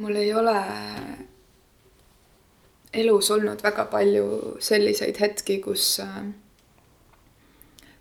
[0.00, 0.56] mul ei ole
[2.92, 6.00] elus olnud väga palju selliseid hetki, kus,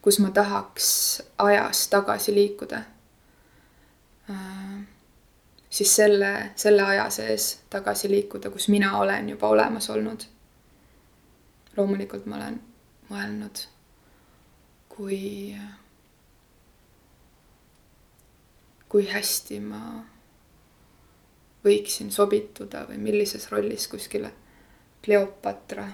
[0.01, 0.87] kus ma tahaks
[1.37, 2.81] ajas tagasi liikuda.
[5.69, 10.23] siis selle, selle aja sees tagasi liikuda, kus mina olen juba olemas olnud.
[11.77, 12.61] loomulikult ma olen
[13.09, 13.65] mõelnud,
[14.89, 15.19] kui,
[18.89, 19.83] kui hästi ma
[21.65, 24.31] võiksin sobituda või millises rollis kuskile
[25.03, 25.85] Kleopatra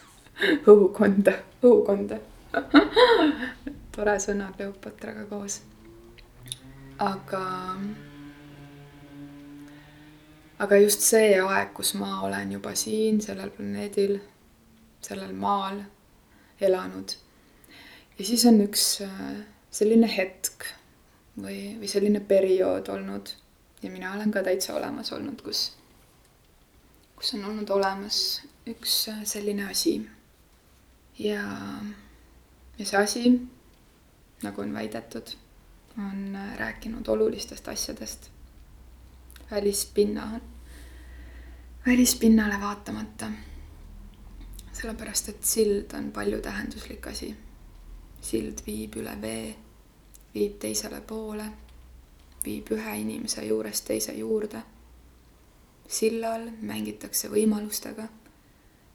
[0.72, 2.18] õukonda, õukonda
[3.94, 5.60] tore sõna Kleopatraga koos.
[6.98, 7.44] aga,
[10.58, 14.18] aga just see aeg, kus ma olen juba siin sellel planeedil,
[15.02, 15.82] sellel maal
[16.60, 17.16] elanud.
[18.18, 19.30] ja siis on üks äh,
[19.70, 20.66] selline hetk
[21.38, 23.34] või, või selline periood olnud
[23.82, 25.72] ja mina olen ka täitsa olemas olnud, kus,
[27.16, 30.10] kus on olnud olemas üks äh, selline asi.
[31.18, 31.44] ja,
[32.78, 33.22] ja see asi,
[34.42, 35.32] nagu on väidetud,
[35.98, 38.30] on äh, rääkinud olulistest asjadest
[39.50, 40.40] välispinna,
[41.86, 43.30] välispinnale vaatamata.
[44.72, 47.36] sellepärast, et sild on paljutähenduslik asi.
[48.20, 49.56] sild viib üle vee,
[50.34, 51.48] viib teisele poole
[52.44, 54.62] viib ühe inimese juurest teise juurde.
[55.88, 58.08] sillal mängitakse võimalustega.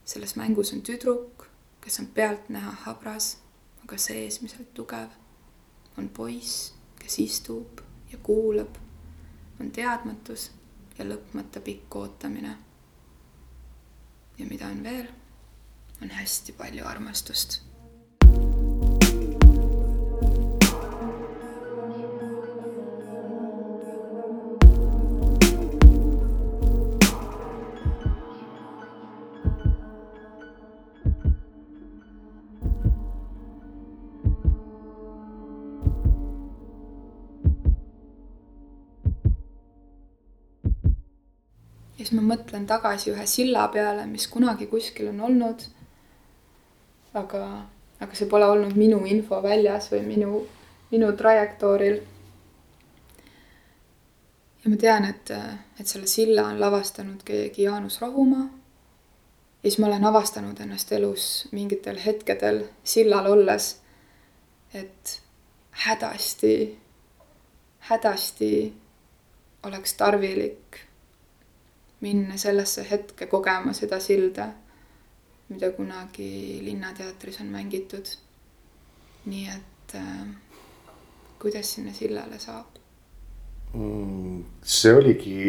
[0.05, 1.47] selles mängus on tüdruk,
[1.81, 3.37] kes on pealtnäha habras,
[3.83, 5.09] aga seesmiselt tugev.
[5.97, 8.75] on poiss, kes istub ja kuulab.
[9.59, 10.51] on teadmatus
[10.97, 12.57] ja lõpmata pikk ootamine.
[14.37, 15.07] ja mida on veel?
[16.01, 17.61] on hästi palju armastust
[42.55, 45.59] mõtlen tagasi ühe silla peale, mis kunagi kuskil on olnud.
[47.13, 47.65] aga,
[47.99, 50.45] aga see pole olnud minu info väljas või minu,
[50.91, 52.01] minu trajektooril.
[54.63, 55.31] ja ma tean, et,
[55.79, 58.47] et selle silla on lavastanud keegi Jaanus Rohumaa.
[59.63, 63.81] ja siis ma olen avastanud ennast elus mingitel hetkedel sillal olles,
[64.73, 65.21] et
[65.71, 66.79] hädasti,
[67.79, 68.73] hädasti
[69.63, 70.84] oleks tarvilik
[72.05, 74.47] minna sellesse hetke kogema seda silda,
[75.49, 78.13] mida kunagi Linnateatris on mängitud.
[79.25, 80.25] nii et äh,
[81.41, 82.77] kuidas sinna sillale saab
[83.73, 84.43] mm,?
[84.61, 85.39] see oligi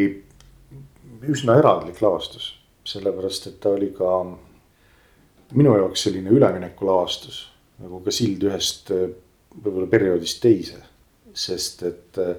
[1.29, 2.55] üsna erandlik lavastus,
[2.89, 4.09] sellepärast et ta oli ka
[5.53, 7.43] minu jaoks selline üleminekulavastus
[7.83, 10.79] nagu ka sild ühest võib-olla perioodist teise,
[11.37, 12.35] sest et äh,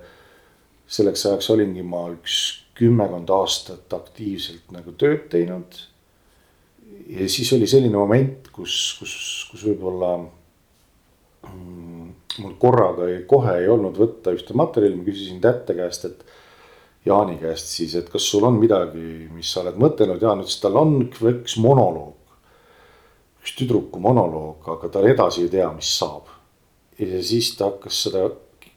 [0.88, 2.38] selleks ajaks olingi ma üks
[2.78, 5.78] kümmekond aastat aktiivselt nagu tööd teinud.
[7.08, 9.14] ja siis oli selline moment, kus, kus,
[9.50, 10.12] kus võib-olla
[11.48, 12.10] mm,
[12.42, 16.36] mul korraga ei, kohe ei olnud võtta ühte materjali, ma küsisin tätte käest, et.
[17.06, 20.74] Jaani käest siis, et kas sul on midagi, mis sa oled mõtelnud, Jaan ütles, tal
[20.76, 22.16] on üks monoloog.
[23.38, 26.26] üks tüdruku monoloog, aga ta edasi ei tea, mis saab.
[26.98, 28.26] ja siis ta hakkas seda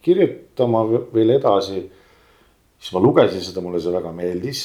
[0.05, 1.81] kirjutama veel edasi
[2.81, 4.63] siis ma lugesin seda, mulle see väga meeldis.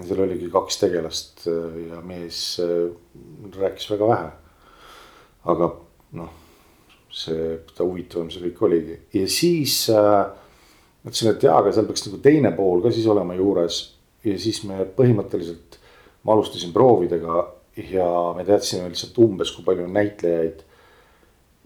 [0.00, 2.92] seal oligi kaks tegelast äh, ja mees äh,
[3.56, 4.28] rääkis väga vähe.
[5.50, 5.70] aga
[6.20, 6.36] noh,
[7.08, 10.28] see, seda huvitavam see kõik oligi ja siis äh,
[11.04, 13.80] mõtlesin, et jaa, aga seal peaks nagu teine pool ka siis olema juures.
[14.24, 15.78] ja siis me põhimõtteliselt,
[16.28, 17.46] ma alustasin proovidega
[17.88, 20.60] ja me teadsime lihtsalt umbes, kui palju on näitlejaid.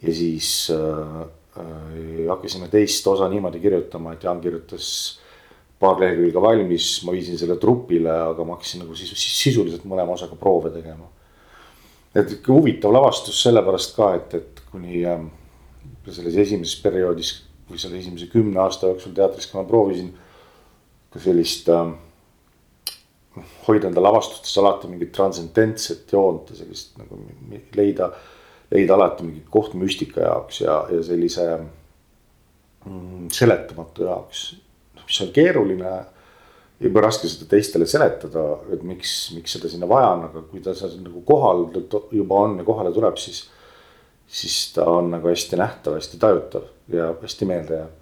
[0.06, 1.20] ja siis äh,
[1.58, 5.18] äh, hakkasime teist osa niimoodi kirjutama, et Jaan kirjutas
[5.84, 10.38] paar lehekülge valmis, ma viisin selle trupile, aga ma hakkasin nagu sisu, sisuliselt mõlema osaga
[10.40, 11.10] proove tegema.
[12.14, 15.25] et ikka huvitav lavastus sellepärast ka, et, et kuni äh,
[16.06, 17.32] selles esimeses perioodis
[17.69, 20.12] või selle esimese kümne aasta jooksul teatris, kui ma proovisin
[21.12, 21.94] ka sellist äh,.
[23.66, 27.19] hoida enda lavastustes alati mingit transcendentset joont ja sellist nagu
[27.75, 28.12] leida,
[28.70, 31.48] leida alati mingi koht müstika jaoks ja, ja sellise
[32.87, 34.44] mm, seletamatu jaoks
[35.06, 35.94] mis on keeruline.
[36.84, 38.42] jube raske seda teistele seletada,
[38.74, 41.68] et miks, miks seda sinna vaja on, aga kui ta seal nagu kohal
[42.12, 43.44] juba on ja kohale tuleb, siis.
[44.26, 47.92] siis ta on nagu hästi nähtav, hästi tajutav ja hästi meelde jääv.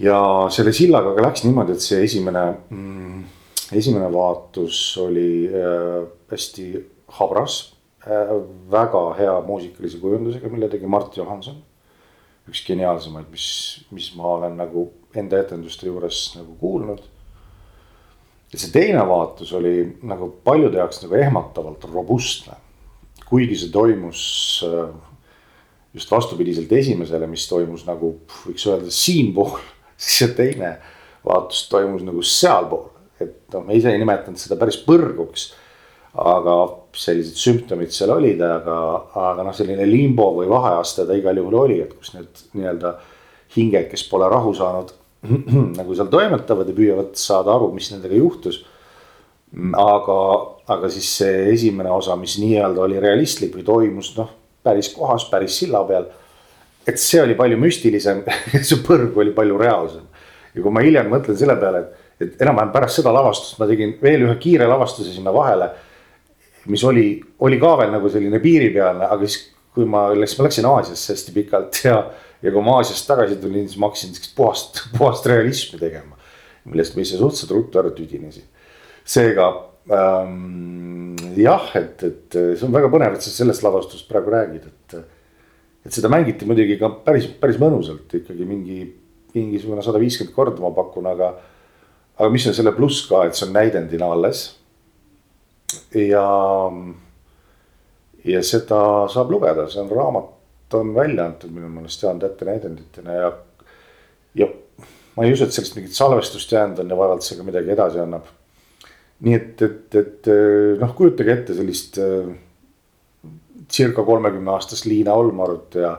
[0.00, 0.20] ja
[0.50, 3.24] selle sillaga ka läks niimoodi, et see esimene mm,,
[3.72, 6.70] esimene vaatus oli äh, hästi
[7.20, 7.60] habras
[8.06, 8.32] äh,.
[8.70, 11.62] väga hea muusikalise kujundusega, mille tegi Mart Johanson.
[12.50, 13.46] üks geniaalsemaid, mis,
[13.94, 17.02] mis ma olen nagu enda etenduste juures nagu kuulnud.
[18.52, 22.54] ja see teine vaatus oli nagu paljude jaoks nagu ehmatavalt robustne.
[23.26, 24.22] kuigi see toimus
[24.66, 24.90] äh,
[25.94, 28.14] just vastupidiselt esimesele, mis toimus nagu
[28.44, 29.58] võiks öelda siinpool,
[30.00, 30.76] siis see teine
[31.26, 32.88] vaatus toimus nagu sealpool.
[33.20, 35.50] et noh, ma ise ei nimetanud seda päris põrguks.
[36.10, 36.54] aga
[36.98, 38.76] sellised sümptomid seal olid, aga,
[39.14, 42.96] aga noh, selline limbo või vaheaste ta igal juhul oli, et kus need nii-öelda
[43.54, 44.90] hinged, kes pole rahu saanud
[45.78, 48.64] nagu seal toimetavad ja püüavad saada aru, mis nendega juhtus.
[49.76, 50.18] aga,
[50.70, 55.58] aga siis see esimene osa, mis nii-öelda oli realistlik või toimus noh päris kohas, päris
[55.58, 56.06] silla peal.
[56.86, 58.22] et see oli palju müstilisem
[58.68, 60.06] see põrg oli palju reaalsem.
[60.54, 63.96] ja kui ma hiljem mõtlen selle peale, et, et enam-vähem pärast seda lavastust ma tegin
[64.02, 65.70] veel ühe kiire lavastuse sinna vahele.
[66.66, 67.06] mis oli,
[67.40, 71.32] oli ka veel nagu selline piiripealne, aga siis kui ma läks, ma läksin Aasiasse hästi
[71.32, 72.02] pikalt ja,
[72.42, 76.16] ja kui ma Aasiast tagasi tulin, siis ma hakkasin siukest puhast, puhast realismi tegema.
[76.70, 78.44] millest ma ise suhteliselt ruttu ära tüdinesin.
[79.04, 79.46] seega
[79.90, 84.98] ähm, jah, et, et see on väga põnev, et sa sellest lavastust praegu räägid, et.
[85.86, 88.82] et seda mängiti muidugi ka päris, päris mõnusalt ikkagi mingi,
[89.34, 91.34] mingisugune sada viiskümmend korda ma pakun, aga.
[92.20, 94.44] aga mis on selle pluss ka, et see on näidendina alles.
[95.96, 96.26] ja,
[98.24, 98.82] ja seda
[99.12, 100.36] saab lugeda, see on raamat
[100.74, 103.32] on välja antud minu meelest Jaan Tätte näidenditena ja,
[104.34, 104.50] ja
[105.16, 108.02] ma ei usu, et sellest mingit salvestust jäänud on ja vaevalt see ka midagi edasi
[108.02, 108.28] annab
[109.26, 110.30] nii et, et, et
[110.80, 112.30] noh, kujutage ette sellist äh,
[113.70, 115.94] circa kolmekümne aastast Liina Olmarut ja,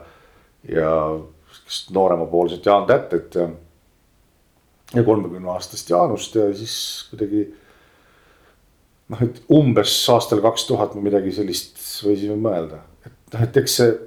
[0.69, 0.94] ja
[1.94, 3.47] nooremapoolset Jaan Tätet ja.
[4.94, 6.75] ja kolmekümne aastast Jaanust ja siis
[7.09, 7.45] kuidagi.
[9.12, 13.77] noh, et umbes aastal kaks tuhat me midagi sellist võisime mõelda, et noh, et eks
[13.81, 14.00] see.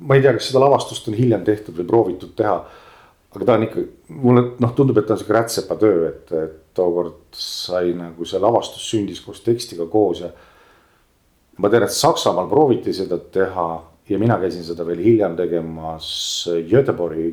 [0.00, 2.58] Ma ei tea, kas seda lavastust on hiljem tehtud või proovitud teha
[3.34, 3.82] aga ta on ikka,
[4.18, 8.40] mulle noh, tundub, et ta on sihuke rätsepa töö, et, et tookord sai nagu see
[8.42, 10.30] lavastus sündis koos tekstiga koos ja.
[11.62, 13.68] ma tean, et Saksamaal prooviti seda teha
[14.10, 16.10] ja mina käisin seda veel hiljem tegemas
[16.70, 17.30] Göteborgi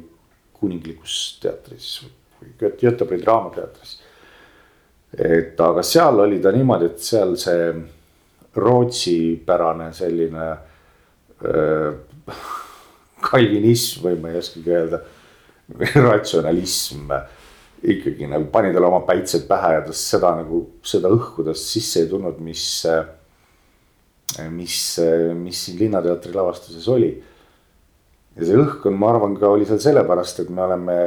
[0.57, 2.03] kuninglikus teatris
[2.61, 3.97] Göteborgi draamateatris.
[5.17, 7.71] et aga seal oli ta niimoodi, et seal see
[8.57, 11.97] rootsipärane selline äh,
[13.23, 15.01] kalvinism või ma ei oskagi öelda.
[16.07, 17.11] ratsionalism.
[17.83, 22.01] ikkagi nagu pani talle oma päitsed pähe ja ta seda nagu, seda õhku tast sisse
[22.01, 22.63] ei tulnud, mis,
[24.55, 24.77] mis,
[25.37, 27.11] mis siin Linnateatri lavastuses oli.
[28.37, 30.97] ja see õhk on, ma arvan, ka oli seal sellepärast, et me oleme,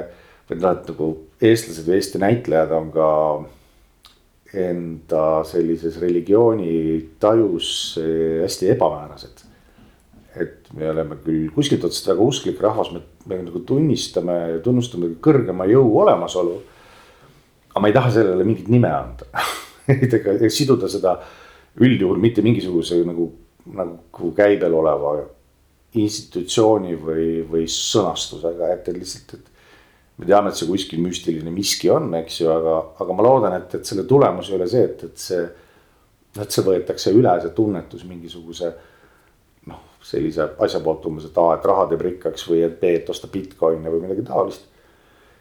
[0.50, 3.10] või noh, et nagu eestlased või Eesti näitlejad on ka
[4.60, 7.72] enda sellises religiooni tajus
[8.44, 9.49] hästi ebamäärased
[10.76, 15.96] me oleme küll kuskilt otsast väga usklik rahvas, me, me nagu tunnistame tunnustame kõrgema jõu
[16.04, 16.60] olemasolu.
[17.72, 19.26] aga ma ei taha sellele mingit nime anda
[19.90, 21.16] ega siduda seda
[21.80, 23.30] üldjuhul mitte mingisuguse nagu,
[23.74, 25.14] nagu käibel oleva
[25.98, 29.48] institutsiooni või, või sõnastusega, et, et lihtsalt, et.
[30.20, 33.74] me teame, et see kuskil müstiline miski on, eks ju, aga, aga ma loodan, et,
[33.80, 35.42] et selle tulemus ei ole see, et, et see.
[36.38, 38.70] et see võetakse üle, see tunnetus mingisuguse
[40.10, 43.30] sellise asja poolt umbes, et A, et raha teeb rikkaks või et B, et osta
[43.30, 44.66] Bitcoin'e või midagi taolist.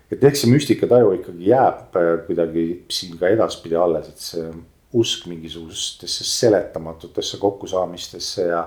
[0.09, 4.51] et eks see müstikataju ikkagi jääb äh, kuidagi siin ka edaspidi alles, et see
[4.93, 8.63] usk mingisugustesse seletamatutesse kokkusaamistesse ja.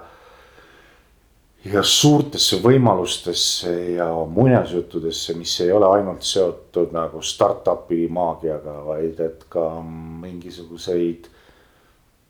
[1.64, 9.44] ja suurtesse võimalustesse ja muinasjuttudesse, mis ei ole ainult seotud nagu startup'i maagiaga, vaid et
[9.50, 9.66] ka
[10.22, 11.26] mingisuguseid.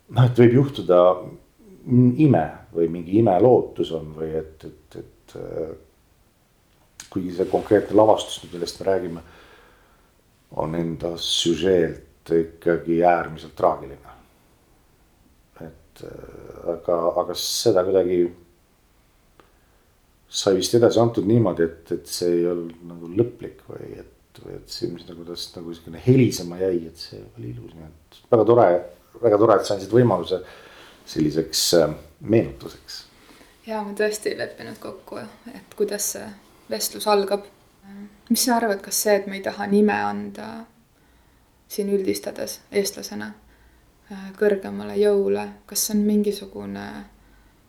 [0.08, 1.04] noh, et võib juhtuda
[1.86, 2.42] ime
[2.74, 5.36] või mingi imelootus on või et, et, et.
[5.38, 5.72] Äh,
[7.12, 9.22] kuigi see konkreetne lavastus, millest me räägime,
[10.62, 14.14] on enda süžeelt ikkagi äärmiselt traagiline.
[15.60, 18.22] et äh, aga, aga seda kuidagi
[20.32, 24.56] sai vist edasi antud niimoodi, et, et see ei olnud nagu lõplik või et, või
[24.56, 28.20] et see, mis nagu tast nagu siukene helisema jäi, et see oli ilus, nii et
[28.32, 28.68] väga tore,
[29.20, 30.40] väga tore, et sa andsid võimaluse
[31.06, 33.04] selliseks äh, meenutuseks.
[33.66, 35.18] ja me tõesti ei leppinud kokku,
[35.54, 36.26] et kuidas see
[36.70, 37.46] vestlus algab.
[38.30, 40.64] mis sa arvad, kas see, et me ei taha nime anda
[41.68, 43.32] siin üldistades eestlasena
[44.12, 46.86] äh, kõrgemale jõule, kas see on mingisugune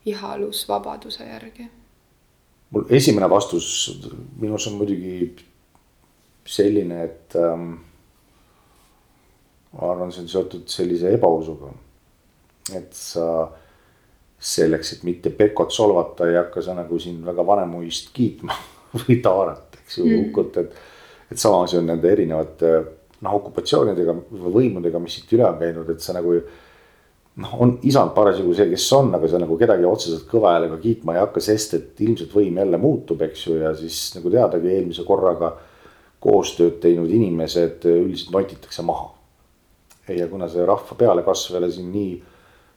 [0.06, 1.70] ihalus vabaduse järgi?
[2.74, 3.68] mul esimene vastus
[4.40, 5.36] minus on muidugi
[6.46, 7.74] selline, et ähm,
[9.74, 11.72] ma arvan, see on seotud sellise ebausuga.
[12.72, 13.27] Et sa
[14.43, 18.55] selleks, et mitte Pekot solvata, ei hakka sa nagu siin väga Vanemuist kiitma
[19.03, 20.84] või Taarat, eks ju mm., Ukut, et.
[21.32, 22.74] et sama asi on nende erinevate
[23.24, 28.13] noh, okupatsioonidega või võimudega, mis siit üle on käinud, et sa nagu noh, on isand
[28.15, 31.77] parasjagu see, kes on, aga sa nagu kedagi otseselt kõva häälega kiitma ei hakka, sest
[31.79, 35.55] et ilmselt võim jälle muutub, eks ju, ja siis nagu teadagi eelmise korraga
[36.24, 39.12] koostööd teinud inimesed üldiselt notitakse maha
[40.12, 42.13] ja kuna see rahva pealekasv ei ole siin nii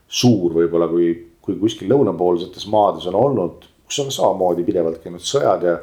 [0.07, 1.11] suur võib-olla kui,
[1.43, 5.77] kui kuskil lõunapoolsetes maades on olnud, kus on samamoodi pidevalt käinud sõjad ja.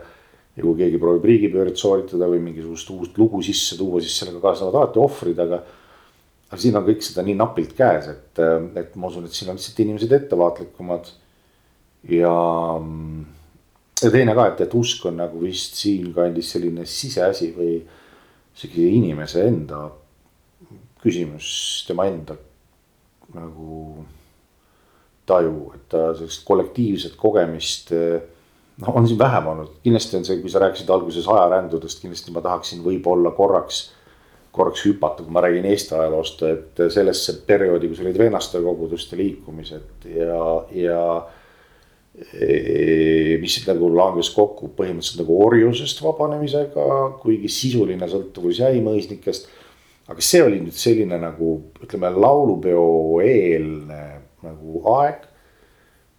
[0.54, 4.81] ja kui keegi proovib riigipööret sooritada või mingisugust uut lugu sisse tuua, siis sellega kaasnevad
[4.81, 5.61] alati ohvrid, aga.
[6.49, 8.43] aga siin on kõik seda nii napilt käes, et,
[8.81, 11.11] et ma usun, et siin on lihtsalt inimesed ettevaatlikumad.
[12.12, 12.37] ja,
[14.02, 17.76] ja teine ka, et, et usk on nagu vist siinkandis selline siseasi või
[18.54, 19.88] isegi inimese enda
[21.02, 22.37] küsimus tema enda
[23.33, 24.04] nagu
[25.26, 27.93] taju, et ta sellist kollektiivset kogemist.
[28.83, 32.43] noh, on siin vähem olnud, kindlasti on see, kui sa rääkisid alguses ajarändudest, kindlasti ma
[32.43, 33.85] tahaksin võib-olla korraks,
[34.54, 40.09] korraks hüpata, kui ma räägin Eesti ajaloost, et sellesse perioodi, kus olid vennaste koguduste liikumised
[40.11, 40.43] ja,
[40.75, 41.00] ja
[42.19, 46.88] e, mis nagu langes kokku põhimõtteliselt nagu orjusest vabanemisega,
[47.23, 49.47] kuigi sisuline sõltuvus jäi mõisnikest
[50.08, 54.02] aga see oli nüüd selline nagu ütleme, laulupeo eelne
[54.44, 55.30] nagu aeg.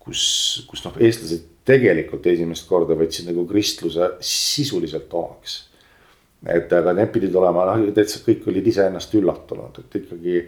[0.05, 0.21] kus,
[0.69, 5.55] kus noh, eestlased tegelikult esimest korda võtsid nagu kristluse sisuliselt omaks.
[6.45, 10.43] et aga need pidid olema noh, täitsa kõik olid iseennast üllatunud, et ikkagi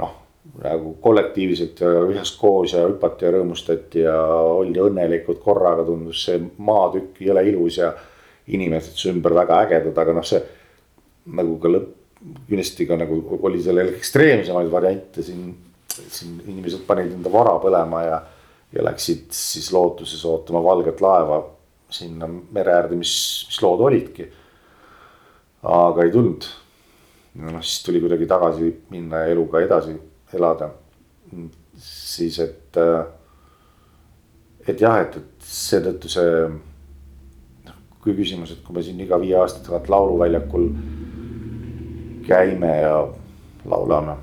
[0.00, 0.18] noh
[0.64, 4.16] nagu kollektiivselt ja üheskoos ja hüpati ja rõõmustati ja
[4.56, 7.92] oldi õnnelikud korraga, tundus see maatükk jõle ilus ja
[8.50, 10.40] inimesed su ümber väga ägedad, aga noh, see
[11.36, 15.54] nagu ka lõpp kindlasti ka nagu oli sellel ekstreemsemaid variante siin,
[15.88, 18.18] siin inimesed panid enda vara põlema ja,
[18.74, 21.40] ja läksid siis lootuses ootama valget laeva
[21.90, 23.12] sinna mere äärde, mis,
[23.48, 24.28] mis lood olidki.
[25.62, 26.46] aga ei tulnud.
[27.40, 29.96] noh, siis tuli kuidagi tagasi minna ja eluga edasi
[30.36, 30.70] elada.
[31.76, 32.76] siis, et,
[34.68, 36.32] et jah, et, et seetõttu see
[37.64, 40.68] noh, kui küsimus, et kui me siin iga viie aasta tagant lauluväljakul
[42.30, 42.96] käime ja
[43.68, 44.16] laulame.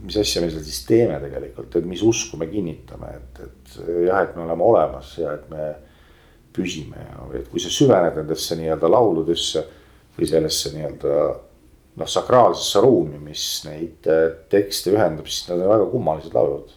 [0.00, 3.74] mis asja me seal siis teeme tegelikult, et mis usku me kinnitame, et, et
[4.06, 5.66] jah, et me oleme olemas ja et me
[6.56, 9.64] püsime ja et kui sa süvened nendesse nii-öelda lauludesse
[10.16, 11.18] või sellesse nii-öelda
[12.00, 16.72] noh, sakraalsesse ruumi, mis neid äh, tekste ühendab, siis need on väga kummalised laulud.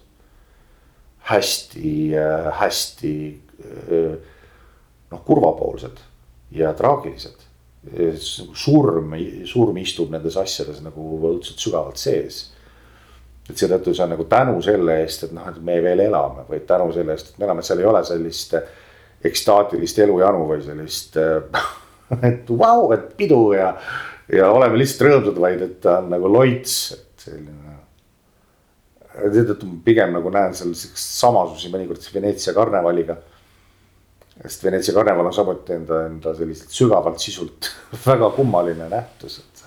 [1.32, 4.14] hästi, äh, hästi äh,
[5.12, 6.04] noh, kurvapoolsed
[6.52, 7.47] ja traagilised
[8.58, 9.16] surm,
[9.48, 12.46] surm istub nendes asjades nagu õudselt sügavalt sees.
[13.48, 16.60] et seetõttu see on nagu tänu selle eest, et noh, et me veel elame või
[16.68, 18.58] tänu selle eest, et me elame, seal ei ole sellist
[19.28, 21.16] ekstaatilist elujanu või sellist
[22.30, 23.72] et vau wow,, et pidu ja,
[24.34, 27.80] ja oleme lihtsalt rõõmsad, vaid et ta on nagu loits, et selline.
[29.18, 33.18] seetõttu pigem nagu näen seal samasusi mõnikord Veneetsia karnevaliga
[34.44, 37.72] sest Veneetsia karneval on samuti enda, enda selliselt sügavalt sisult
[38.08, 39.64] väga kummaline nähtus, et.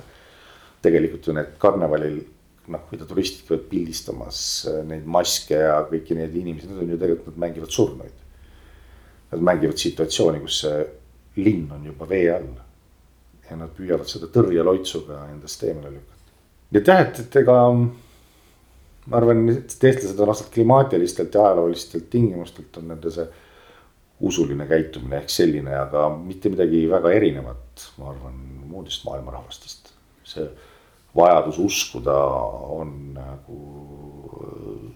[0.82, 2.20] tegelikult ju need karnevalil
[2.70, 4.40] noh, mida turistid käivad pildistamas
[4.86, 8.16] neid maske ja kõiki neid inimesi, need on ju tegelikult, nad mängivad surnuid.
[9.30, 10.78] Nad mängivad situatsiooni, kus see
[11.40, 12.50] linn on juba vee all.
[13.50, 16.34] ja nad püüavad seda tõrjeloitsuga endast eemale lükata.
[16.70, 17.54] nii et jah, et, et ega
[19.10, 23.24] ma arvan, et eestlased on aastalt klimaatilistelt ja ajaloolistelt tingimustelt on nende see
[24.20, 28.36] usuline käitumine ehk selline, aga mitte midagi väga erinevat, ma arvan,
[28.70, 29.88] muudest maailma rahvastest.
[30.30, 30.44] see
[31.16, 32.14] vajadus uskuda
[32.70, 33.56] on nagu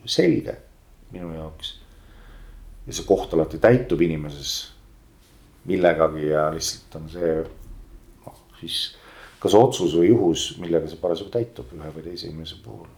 [0.07, 0.54] selge
[1.11, 1.81] minu jaoks.
[2.87, 4.52] ja see koht alati täitub inimeses
[5.64, 7.33] millegagi ja lihtsalt on see
[8.26, 8.78] noh, siis
[9.40, 12.88] kas otsus või juhus, millega see parasjagu täitub ühe või teise inimese puhul.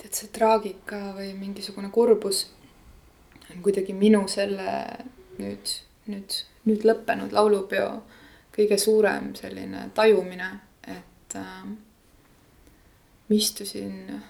[0.00, 2.46] tead, see traagika või mingisugune kurbus
[3.50, 4.70] on kuidagi minu selle
[5.38, 5.74] nüüd,
[6.10, 7.90] nüüd, nüüd lõppenud laulupeo
[8.54, 10.50] kõige suurem selline tajumine,
[10.90, 11.64] et äh,
[13.28, 14.20] ma istusin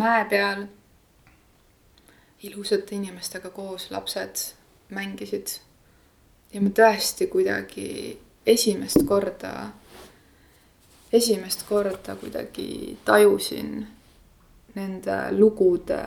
[0.00, 0.64] mäe peal
[2.42, 4.54] ilusate inimestega koos, lapsed
[4.90, 5.58] mängisid.
[6.52, 9.70] ja ma tõesti kuidagi esimest korda,
[11.12, 13.86] esimest korda kuidagi tajusin
[14.74, 16.02] nende lugude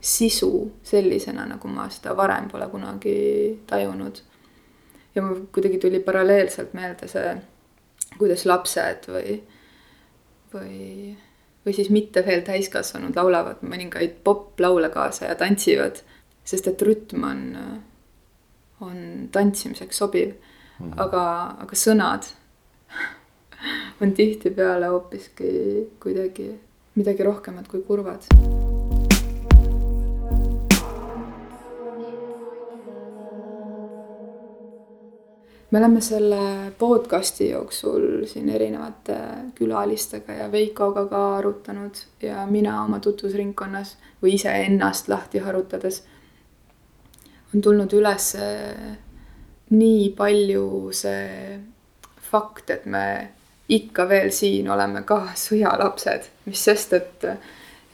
[0.00, 3.18] sisu sellisena, nagu ma seda varem pole kunagi
[3.66, 4.20] tajunud.
[5.14, 7.30] ja mul kuidagi tuli paralleelselt meelde see
[8.18, 9.38] kuidas lapsed või,
[10.54, 11.16] või,
[11.66, 16.02] või siis mitte veel täiskasvanud laulavad mõningaid poplaule kaasa ja tantsivad.
[16.44, 17.42] sest et rütm on,
[18.80, 20.86] on tantsimiseks sobiv mm.
[20.86, 20.94] -hmm.
[20.96, 21.24] aga,
[21.66, 22.30] aga sõnad
[24.00, 25.52] on tihtipeale hoopiski
[26.00, 26.54] kuidagi
[26.94, 28.26] midagi rohkemat kui kurvad
[35.70, 39.16] me oleme selle podcast'i jooksul siin erinevate
[39.54, 46.02] külalistega ja Veikoga ka arutanud ja mina oma tutvusringkonnas või iseennast lahti harutades
[47.54, 48.30] on tulnud üles
[49.70, 51.58] nii palju see
[52.30, 53.04] fakt, et me
[53.68, 57.24] ikka veel siin oleme ka sõjalapsed, mis sest, et,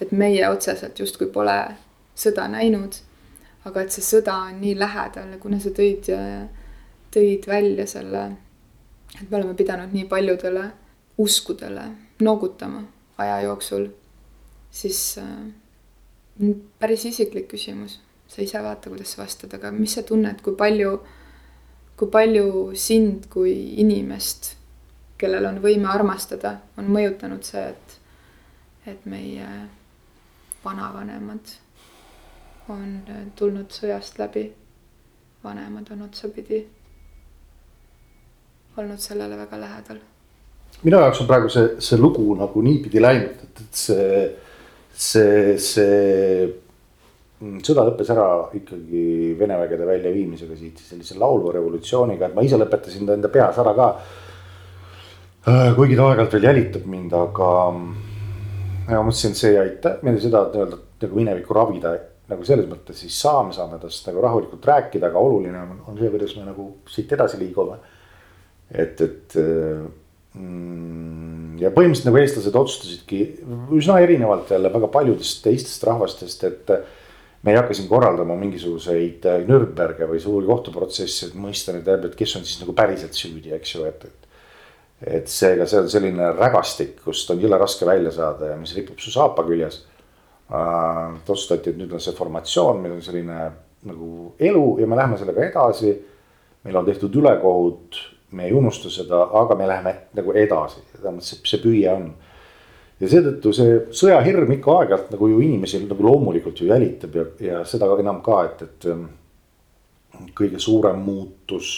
[0.03, 1.59] et meie otseselt justkui pole
[2.15, 2.95] sõda näinud.
[3.65, 6.11] aga et see sõda on nii lähedal kuna sa tõid
[7.15, 8.25] tõid välja selle,
[9.15, 10.71] et me oleme pidanud nii paljudele
[11.19, 11.85] uskudele
[12.21, 12.83] noogutama
[13.19, 13.89] aja jooksul,
[14.71, 18.01] siis äh, päris isiklik küsimus.
[18.29, 20.97] sa ise vaata, kuidas sa vastad, aga mis sa tunned, kui palju,
[21.97, 24.57] kui palju sind kui inimest,
[25.21, 27.95] kellel on võime armastada, on mõjutanud see, et,
[28.91, 29.47] et meie
[30.65, 31.53] vanavanemad
[32.73, 32.97] on
[33.37, 34.49] tulnud sõjast läbi,
[35.45, 36.65] vanemad on otsapidi
[38.77, 40.01] olnud sellele väga lähedal.
[40.83, 44.23] minu jaoks on praegu see, see lugu nagu niipidi läinud, et, et see,
[44.93, 46.49] see, see
[47.41, 48.27] mm, sõda lõppes ära
[48.59, 49.05] ikkagi
[49.39, 53.75] Vene vägede väljaviimisega siit sellise laulva revolutsiooniga, et ma ise lõpetasin ta enda peas ära
[53.79, 53.89] ka.
[55.45, 57.49] Äh, kuigi ta aeg-ajalt veel jälitab mind, aga
[58.89, 61.95] ja ma mõtlesin, et see ei aita meile seda nii-öelda nagu minevikku ravida
[62.29, 66.09] nagu selles mõttes siis saame, saame tast nagu rahulikult rääkida, aga oluline on, on see,
[66.13, 67.77] kuidas me nagu siit edasi liigume
[68.71, 69.37] et, et
[70.35, 73.21] mm, ja põhimõtteliselt nagu eestlased otsustasidki
[73.77, 76.77] üsna erinevalt jälle väga paljudest teistest rahvastest, et.
[77.45, 82.37] me ei hakka siin korraldama mingisuguseid Nürnberge või suuri kohtuprotsesse, et mõista nüüd, et kes
[82.39, 84.31] on siis nagu päriselt süüdi, eks ju, et, et.
[85.19, 88.99] et seega see on selline rägastik, kust on jõle raske välja saada ja mis ripub
[88.99, 89.83] su saapa küljes
[90.49, 91.21] äh,.
[91.21, 93.39] otsustati, et nüüd on see formatsioon, meil on selline
[93.85, 95.95] nagu elu ja me läheme sellega edasi.
[96.65, 98.01] meil on tehtud ülekohut
[98.35, 102.09] me ei unusta seda, aga me läheme nagu edasi, tähendab see, see püüe on.
[103.01, 107.61] ja seetõttu see sõjahirm ikka aeg-ajalt nagu ju inimesi nagu loomulikult ju jälitab ja, ja
[107.69, 108.89] seda enam ka, et, et.
[108.93, 109.05] Ähm,
[110.39, 111.71] kõige suurem muutus,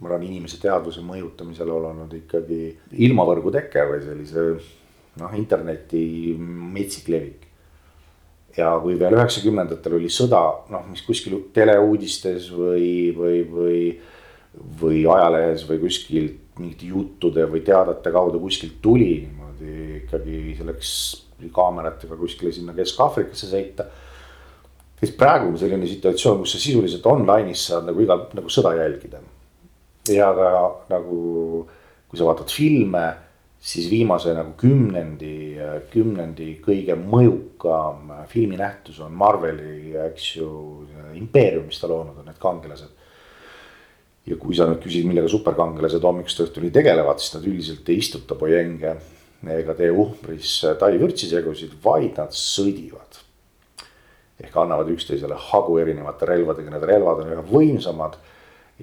[0.00, 2.60] ma arvan, inimese teadvuse mõjutamisel olnud ikkagi
[3.06, 4.46] ilmavõrgu teke või sellise
[5.20, 6.00] noh, interneti
[6.36, 7.46] metsik levik
[8.56, 10.42] ja kui veel üheksakümnendatel oli sõda,
[10.72, 13.80] noh, mis kuskil teleuudistes või, või, või
[14.80, 20.90] või ajalehes või kuskilt mingite juttude või teadete kaudu kuskilt tuli niimoodi ikkagi selleks
[21.52, 23.84] kaameratega kuskile sinna Kesk-Aafrikasse sõita.
[25.00, 29.20] siis praegu on selline situatsioon, kus sa sisuliselt online'is saad nagu igal nagu sõda jälgida.
[30.08, 30.50] ja ka
[30.88, 31.68] nagu,
[32.08, 33.06] kui sa vaatad filme,
[33.60, 35.58] siis viimase nagu kümnendi,
[35.90, 40.48] kümnendi kõige mõjukam filminähtus on Marveli, eks ju,
[41.14, 43.05] impeerium, mis ta loonud on, need kangelased
[44.26, 48.38] ja kui sa nüüd küsid, millega superkangelased hommikust õhtuni tegelevad, siis nad üldiselt ei istuta
[48.38, 48.96] pojenge
[49.56, 53.22] ega tee uhbris taivürtsisegusid, vaid nad sõdivad.
[54.36, 58.16] ehk annavad üksteisele hagu erinevate relvadega, need relvad on üha võimsamad.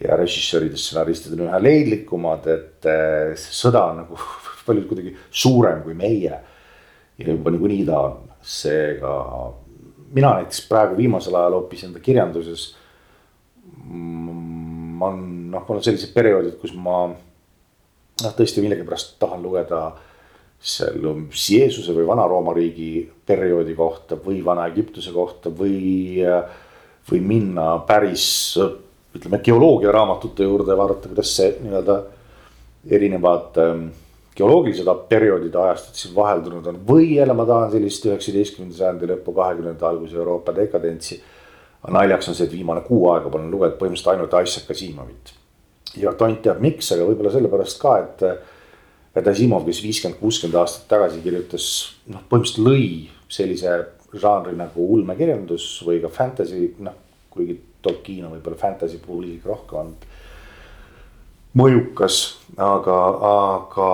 [0.01, 4.17] ja režissöörid ja stsenaristid on üha leidlikumad, et eh, see sõda on nagu
[4.65, 6.39] palju kuidagi suurem kui meie.
[7.17, 9.12] ja juba niikuinii ta on, seega
[10.13, 12.71] mina näiteks praegu viimasel ajal hoopis enda kirjanduses
[13.91, 19.86] on noh, mul on sellised perioodid, kus ma noh, tõesti millegipärast tahan lugeda
[20.63, 26.24] seal Jeesuse või Vana-Rooma riigi perioodi kohta või Vana-Egiptuse kohta või,
[27.10, 28.56] või minna päris
[29.13, 31.98] ütleme geoloogiaraamatute juurde ja vaadata, kuidas see nii-öelda
[32.89, 33.84] erinevad ähm,
[34.36, 36.80] geoloogilised perioodid ajastud siin vaheldunud on.
[36.88, 41.19] Või jälle ma tahan sellist üheksateistkümnenda sajandi lõppu, kahekümnenda alguse Euroopa dekadentsi
[41.84, 45.34] aga naljaks on see, et viimane kuu aega pole lugenud põhimõtteliselt ainult Isaac Asimovit.
[46.00, 48.26] ja tont teab miks, aga võib-olla sellepärast ka, et.
[49.13, 51.67] et Asimov, kes viiskümmend, kuuskümmend aastat tagasi kirjutas,
[52.10, 52.88] noh põhimõtteliselt lõi
[53.30, 53.76] sellise
[54.17, 56.98] žanri nagu ulmekirjandus või ka fantasy, noh
[57.34, 60.06] kuigi Tolkien on võib-olla fantasy puhul isegi rohkem olnud
[61.60, 62.19] mõjukas,
[62.58, 63.88] aga, aga.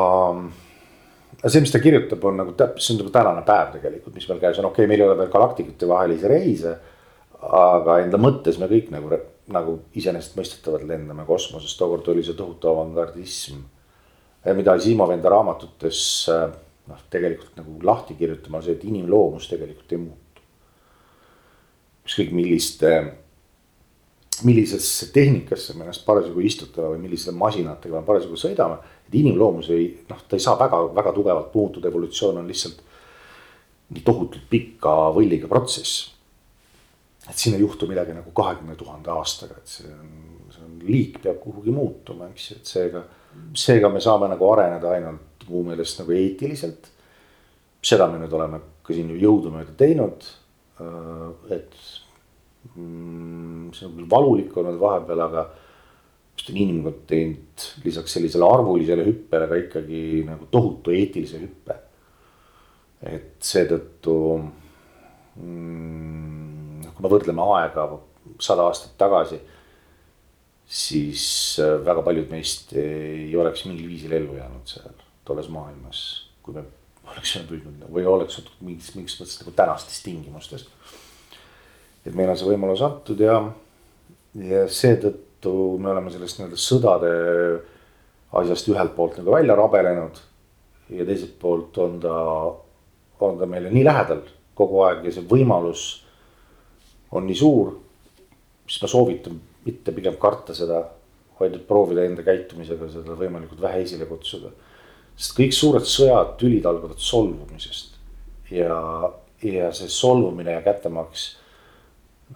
[1.46, 4.40] see, mis ta kirjutab, on nagu täpselt, see on nagu tänane päev tegelikult, mis meil
[4.44, 6.76] käes on, okei okay,, meil ei ole veel galaktikute vahelisi reise
[7.42, 9.12] aga enda mõttes me kõik nagu,
[9.48, 13.62] nagu iseenesestmõistetavalt lendame kosmoses, tookord oli see tohutu avangardism.
[14.56, 16.30] mida Asimov enda raamatutes
[16.90, 20.26] noh, tegelikult nagu lahti kirjutama, see, et inimloomus tegelikult ei muutu.
[22.10, 22.92] ükskõik milliste,
[24.48, 28.80] millisesse tehnikasse me ennast parasjagu istutame või milliste masinatega me parasjagu sõidame.
[29.08, 32.82] et inimloomus ei, noh, ta ei saa väga, väga tugevalt muutuda, evolutsioon on lihtsalt
[34.06, 36.19] tohutult pika võlliga protsess.
[37.30, 40.12] Et siin ei juhtu midagi nagu kahekümne tuhande aastaga, et see on,
[40.54, 43.04] see on liik peab kuhugi muutuma, eks ju, et seega,
[43.54, 46.92] seega me saame nagu areneda ainult mu meelest nagu eetiliselt.
[47.82, 50.26] seda me nüüd oleme ka siin ju jõudumööda teinud.
[50.84, 51.78] Äh, et
[52.76, 55.46] mm, see on küll valulik olnud vahepeal, aga
[56.40, 61.78] vist on inimkond teinud lisaks sellisele arvulisele hüppele ka ikkagi nagu tohutu eetilise hüppe.
[63.00, 64.14] et seetõttu
[65.40, 66.49] mm,
[67.00, 67.88] kui me võrdleme aega
[68.44, 69.40] sada aastat tagasi
[70.70, 71.24] siis
[71.64, 74.92] äh, väga paljud meist ei oleks mingil viisil ellu jäänud seal
[75.26, 76.02] tolles maailmas,
[76.46, 76.64] kui me
[77.10, 80.68] oleksime püüdnud või oleks mingis, mingis mõttes nagu tänastes tingimustes.
[82.06, 83.40] et meil on see võimalus antud ja,
[84.38, 87.14] ja seetõttu me oleme sellest nii-öelda sõdade
[88.38, 90.22] asjast ühelt poolt nagu välja rabelenud.
[90.90, 92.14] ja teiselt poolt on ta,
[93.26, 94.22] on ta meile nii lähedal
[94.54, 96.04] kogu aeg ja see võimalus
[97.12, 97.76] on nii suur.
[98.68, 100.84] siis ma soovitan mitte pigem karta seda,
[101.40, 104.52] vaid proovida enda käitumisega seda võimalikult vähe esile kutsuda
[105.20, 107.98] sest kõik suured sõjad, tülid algavad solvumisest.
[108.52, 108.80] ja,
[109.44, 111.26] ja see solvumine ja kättemaks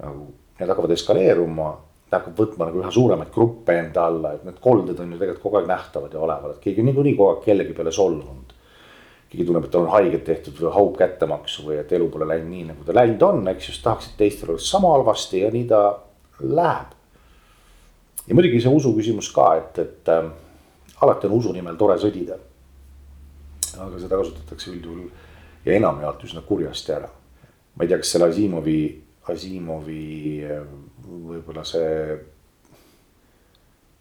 [0.02, 0.28] nagu,
[0.60, 1.72] need hakkavad eskaleeruma.
[2.10, 5.46] ta hakkab võtma nagu üha suuremaid gruppe enda alla, et need kolded on ju tegelikult
[5.48, 8.53] kogu aeg nähtavad ja olevad, et keegi niikuinii kogu aeg kellegi peale solvunud.
[9.34, 12.52] Keegi tunneb, et tal on haiget tehtud või haub kättemaksu või et elu pole läinud
[12.54, 15.66] nii, nagu ta läinud on, eks just tahaks, et teistel oleks sama halvasti ja nii
[15.74, 15.84] ta
[16.40, 16.96] läheb.
[18.28, 20.32] ja muidugi see usu küsimus ka, et, et äh,
[21.02, 22.38] alati on usu nimel tore sõdida
[23.82, 25.08] aga seda kasutatakse üldjuhul
[25.66, 27.10] ja enamjaolt üsna kurjasti ära.
[27.76, 28.80] ma ei tea, kas selle Asimovi,
[29.34, 30.44] Asimovi
[31.08, 32.20] võib-olla see.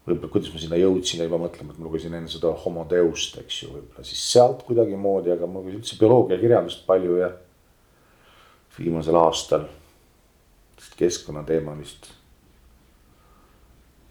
[0.07, 3.37] Võib-olla, kuidas ma sinna jõudsin, jäi ma mõtlema, et ma lugesin enne seda Homo Deust,
[3.39, 7.31] eks ju, võib-olla siis sealt kuidagimoodi, aga ma lugesin üldse bioloogiakirjandust palju ja.
[8.77, 9.69] viimasel aastal,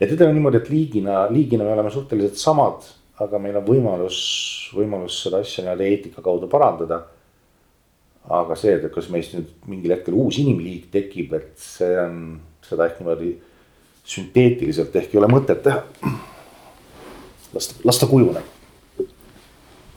[0.01, 2.89] ja teda on niimoodi, et liigina, liigina me oleme suhteliselt samad
[3.21, 4.21] aga meil on võimalus,
[4.77, 7.07] võimalus seda asja nii-öelda eetika kaudu parandada.
[8.23, 12.21] aga see, et kas meist nüüd mingil hetkel uus inimliik tekib, et see on,
[12.63, 13.33] seda ehk niimoodi
[14.05, 15.83] sünteetiliselt ehk ei ole mõtet teha.
[17.55, 18.45] las ta, las ta kujuneb.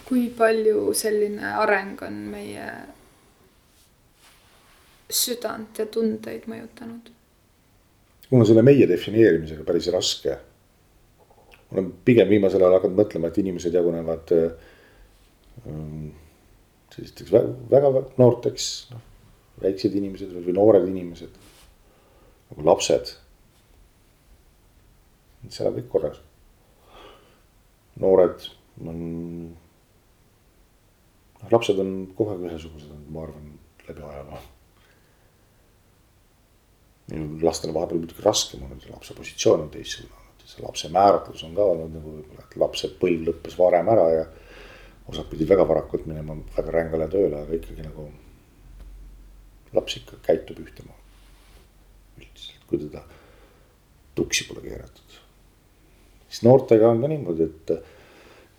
[0.05, 2.67] kui palju selline areng on meie
[5.09, 7.13] südant ja tundeid mõjutanud?
[8.29, 10.37] mul on selle meie defineerimisega päris raske
[11.71, 16.07] olen pigem viimasel ajal hakanud mõtlema, et inimesed jagunevad ähm,
[16.93, 19.03] sellisteks väga, väga noorteks, noh,
[19.63, 21.37] väiksed inimesed või noored inimesed,
[22.51, 23.15] nagu lapsed.
[25.53, 26.19] Seal on kõik korras.
[28.01, 28.49] noored
[28.83, 28.97] on,
[31.39, 33.55] noh, lapsed on kogu aeg ühesugused, ma arvan,
[33.87, 34.43] läbi ajaloo
[37.45, 41.55] lastel on vahepeal muidugi raskem, on see lapse positsioon on teistsugune see lapse määratlus on
[41.57, 44.25] ka olnud nagu võib-olla, et lapse põlv lõppes varem ära ja.
[45.09, 48.09] osad pidid väga varakult minema väga rängale tööle, aga ikkagi nagu.
[49.75, 51.01] laps ikka käitub ühtemoodi.
[52.21, 53.01] üldiselt, kui teda
[54.15, 55.17] tuksi pole keeratud.
[56.29, 57.75] Siis noortega on ka niimoodi, et,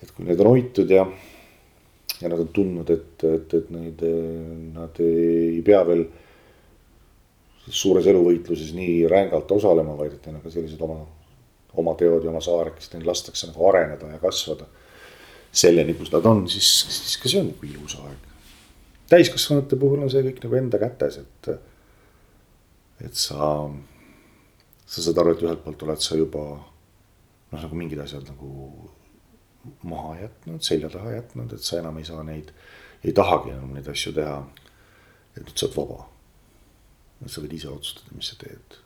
[0.02, 1.06] et kui need on hoitud ja.
[2.20, 4.06] ja nad on tundnud, et, et, et neid,
[4.76, 6.06] nad ei pea veel
[7.66, 11.00] suures eluvõitluses nii rängalt osalema, vaid et neil on ka sellised oma
[11.76, 14.68] oma teod ja oma saarekesed, neil lastakse nagu areneda ja kasvada.
[15.56, 18.24] selleni, kus nad on, siis, siis ka see on nagu ilus aeg.
[19.08, 21.48] täiskasvanute puhul on see kõik nagu enda kätes, et,
[23.06, 23.54] et sa,
[24.84, 26.44] sa saad aru, et ühelt poolt oled sa juba
[27.52, 28.50] noh, nagu mingid asjad nagu
[29.86, 32.52] maha jätnud, selja taha jätnud, et sa enam ei saa neid,
[33.04, 34.40] ei tahagi enam neid asju teha.
[35.36, 36.08] et nüüd sa oled vaba.
[37.26, 38.76] sa võid ise otsustada, mis sa teed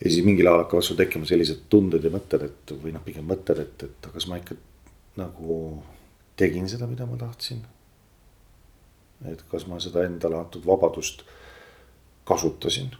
[0.00, 3.26] ja siis mingil ajal hakkavad sul tekkima sellised tunded ja mõtted, et või noh, pigem
[3.30, 4.56] mõtted, et, et kas ma ikka
[5.20, 5.58] nagu
[6.36, 7.62] tegin seda, mida ma tahtsin.
[9.30, 11.22] et kas ma seda endale antud vabadust
[12.28, 12.90] kasutasin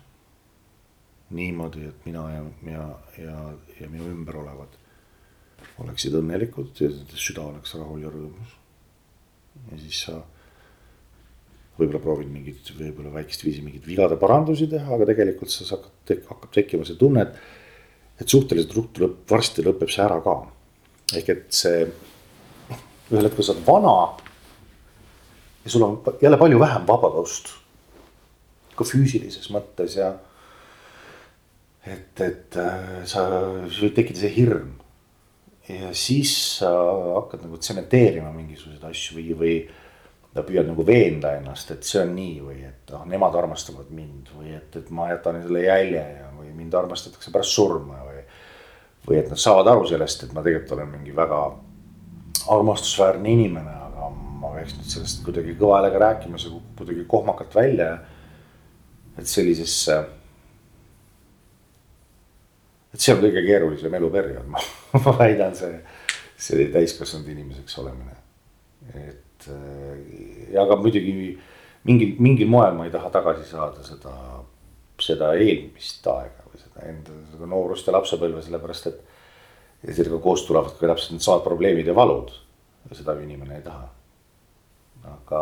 [1.34, 2.86] niimoodi, et mina ja, ja,
[3.18, 3.38] ja,
[3.80, 4.78] ja minu ümber olevad
[5.82, 8.54] oleksid õnnelikud ja süda oleks rahul ja rõõmus.
[9.70, 10.20] ja siis sa
[11.78, 16.52] võib-olla proovid mingit, võib-olla väikest viisi mingeid vigade parandusi teha, aga tegelikult sa hakkad, hakkab
[16.54, 17.38] tekkima see tunne, et.
[18.22, 20.36] et suhteliselt ruttu lõpp, varsti lõpeb see ära ka.
[21.18, 21.88] ehk et see,
[23.10, 23.96] ühel hetkel sa oled vana.
[25.64, 27.50] ja sul on jälle palju vähem vabadust.
[28.76, 30.14] ka füüsilises mõttes ja.
[31.86, 33.28] Et, et äh, sa,
[33.68, 34.74] sul võib tekkida see hirm.
[35.68, 36.70] ja siis sa
[37.20, 39.54] hakkad nagu tsementeerima mingisuguseid asju või, või
[40.42, 44.54] püüad nagu veenda ennast, et see on nii või et ah, nemad armastavad mind või
[44.56, 48.24] et, et ma jätan selle jälje ja, või mind armastatakse pärast surma või.
[49.06, 51.40] või et nad saavad aru sellest, et ma tegelikult olen mingi väga
[52.50, 57.54] armastusväärne inimene, aga ma peaks nüüd sellest kuidagi kõva häälega rääkima, see kukub kuidagi kohmakalt
[57.54, 57.98] välja.
[59.18, 60.04] et sellisesse.
[62.94, 64.48] Et see on kõige keerulisem eluperiood,
[64.94, 65.76] ma väidan, see,
[66.38, 68.16] see täiskasvanud inimeseks olemine.
[68.94, 71.34] et et ja aga muidugi
[71.84, 74.14] mingil, mingil moel ma ei taha tagasi saada seda,
[75.00, 79.00] seda eelmist aega või seda enda seda noorust ja lapsepõlve, sellepärast et.
[79.84, 82.32] ja sellega koos tulevad ka täpselt needsamad probleemid ja valud
[82.88, 83.88] ja seda ju inimene ei taha.
[85.14, 85.40] aga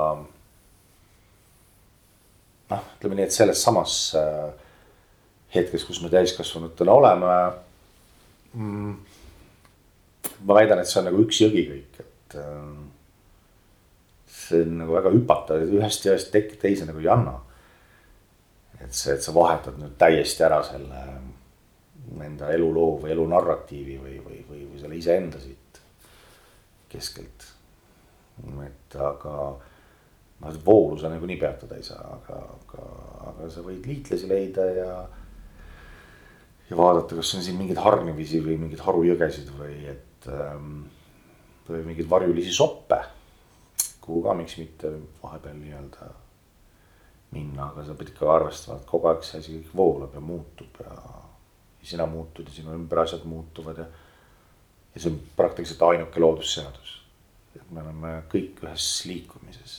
[2.73, 4.51] noh, ütleme nii, et selles samas äh,
[5.55, 7.35] hetkes, kus me täiskasvanutena oleme
[8.55, 8.97] mm,.
[10.49, 12.69] ma väidan, et see on nagu üks jõgi kõik, et äh,
[14.33, 17.39] see on nagu väga hüpata ühest jõest teise nagu ei anna.
[18.81, 21.03] et see, et sa vahetad nüüd täiesti ära selle
[22.23, 25.81] enda eluloo või elunarratiivi või, või, või, või selle iseenda siit
[26.93, 27.47] keskelt.
[28.67, 29.37] et aga
[30.43, 32.87] noh, voolu sa nagunii peatada ei saa, aga, aga,
[33.33, 34.95] aga sa võid liitlasi leida ja.
[36.73, 40.87] Ja vaadata, kas on siin mingeid hargnemisi või mingeid harujõgesid või et ähm,
[41.69, 42.99] või mingeid varjulisi soppe
[44.03, 44.91] kuhu ka miks mitte
[45.23, 46.09] vahepeal nii-öelda
[47.33, 50.81] minna, aga sa pead ikka arvestama, et kogu aeg see asi kõik voolab ja muutub
[50.83, 50.97] ja.
[51.81, 53.87] ja sina muutud ja sinu ümber asjad muutuvad ja.
[54.95, 56.99] ja see on praktiliselt ainuke loodusseadus.
[57.57, 59.79] et me oleme kõik ühes liikumises.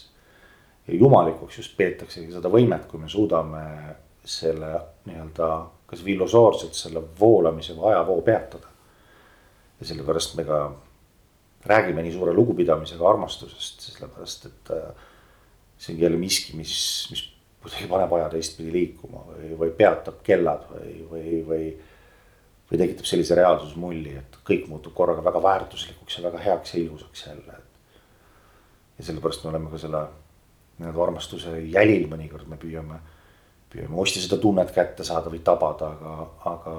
[0.88, 3.63] ja jumalikuks just peetaksegi seda võimet, kui me suudame
[4.23, 4.71] selle
[5.06, 5.49] nii-öelda
[5.88, 8.67] kas filosoofiselt selle voolamise või ajavoo peatada.
[9.80, 10.60] ja sellepärast me ka
[11.65, 15.06] räägime nii suure lugupidamisega armastusest, sellepärast et äh,
[15.78, 16.76] see ongi jälle miski, mis,
[17.12, 17.24] mis
[17.63, 21.67] kuidagi paneb aja teistpidi liikuma või, või peatab kellad või, või, või.
[22.72, 27.26] või tekitab sellise reaalsusmulli, et kõik muutub korraga väga väärtuslikuks ja väga heaks ja ilusaks
[27.28, 27.58] jälle.
[28.98, 30.06] ja sellepärast me oleme ka selle
[30.80, 32.98] nii-öelda armastuse jälil mõnikord me püüame,
[33.74, 36.18] püüame osti seda tunnet kätte saada või tabada, aga,
[36.54, 36.76] aga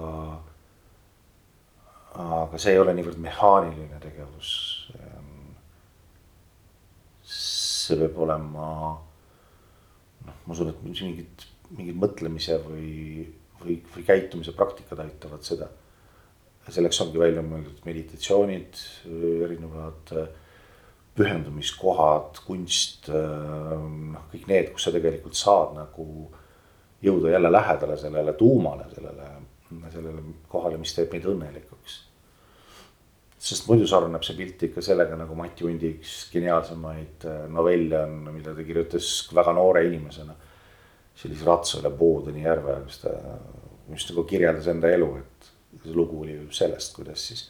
[2.14, 4.52] aga see ei ole niivõrd mehaaniline tegevus.
[7.34, 8.66] see peab olema,
[10.24, 11.42] noh, ma usun, et mingid,
[11.76, 13.26] mingid mõtlemise või,
[13.60, 15.68] või, või käitumise praktikad aitavad seda.
[16.68, 18.80] selleks ongi välja mõeldud meditatsioonid,
[19.44, 20.14] erinevad
[21.18, 26.06] pühendumiskohad, kunst, noh, kõik need, kus sa tegelikult saad nagu
[27.04, 29.28] jõuda jälle lähedale sellele tuumale, sellele
[29.92, 32.00] sellele kohale, mis teeb meid õnnelikuks.
[33.44, 38.30] sest muidu sarnaneb see pilt ikka sellega, nagu Mati Undi üks geniaalsemaid äh, novelle on,
[38.32, 40.34] mida ta kirjutas väga noore inimesena.
[41.14, 43.12] sellise ratsa üle Boodeni järve, kus ta
[43.90, 45.50] just nagu kirjeldas enda elu, et
[45.84, 47.44] see lugu oli sellest, kuidas siis.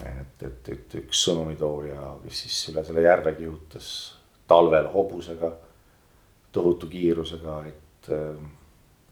[0.00, 3.88] et, et, et üks sõnumitooja, kes siis üle selle järve kihutas
[4.48, 5.50] talvel hobusega
[6.54, 8.36] tohutu kiirusega, et äh,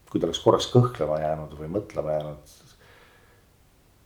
[0.09, 2.57] kui ta oleks korraks kõhklema jäänud või mõtlema jäänud.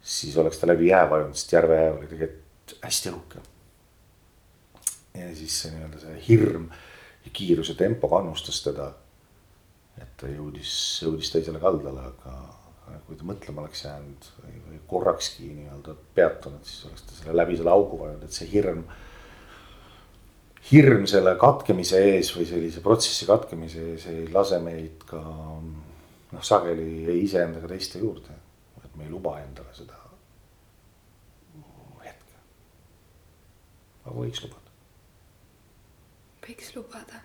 [0.08, 3.42] siis oleks ta läbi jää vajunud, sest järve jää oli tegelikult hästi õhuke.
[5.14, 6.70] ja siis see nii-öelda see hirm
[7.26, 8.94] ja kiiruse tempo kannustas teda.
[9.98, 10.72] et ta jõudis,
[11.04, 12.38] jõudis teisele kaldale, aga
[13.08, 17.58] kui ta mõtlema oleks jäänud või, või korrakski nii-öelda peatunud, siis oleks ta selle läbi
[17.58, 18.86] selle augu vajunud, et see hirm
[20.72, 27.06] hirm selle katkemise ees või sellise protsessi katkemise ees ei lase meid ka noh, sageli
[27.08, 28.36] ei iseenda ega teiste juurde,
[28.84, 29.96] et me ei luba endale seda
[32.04, 32.36] hetke.
[34.04, 34.76] aga võiks lubada.
[36.44, 37.24] võiks lubada.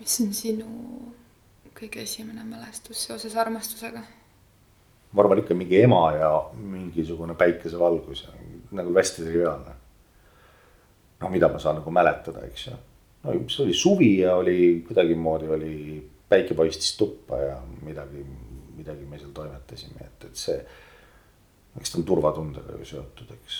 [0.00, 0.66] mis on sinu
[1.76, 4.02] kõige esimene mälestus seoses armastusega?
[5.12, 8.34] Ma arvan ikka mingi ema ja mingisugune päikesevalgus ja
[8.78, 9.80] nagu hästi triviaalne
[11.20, 12.76] noh, mida ma saan nagu mäletada, eks ju.
[13.24, 15.74] no see oli suvi ja oli kuidagimoodi oli,
[16.30, 18.24] päike paistis tuppa ja midagi,
[18.76, 20.60] midagi me seal toimetasime, et, et see.
[21.80, 23.58] eks ta on turvatundega ju seotud, eks.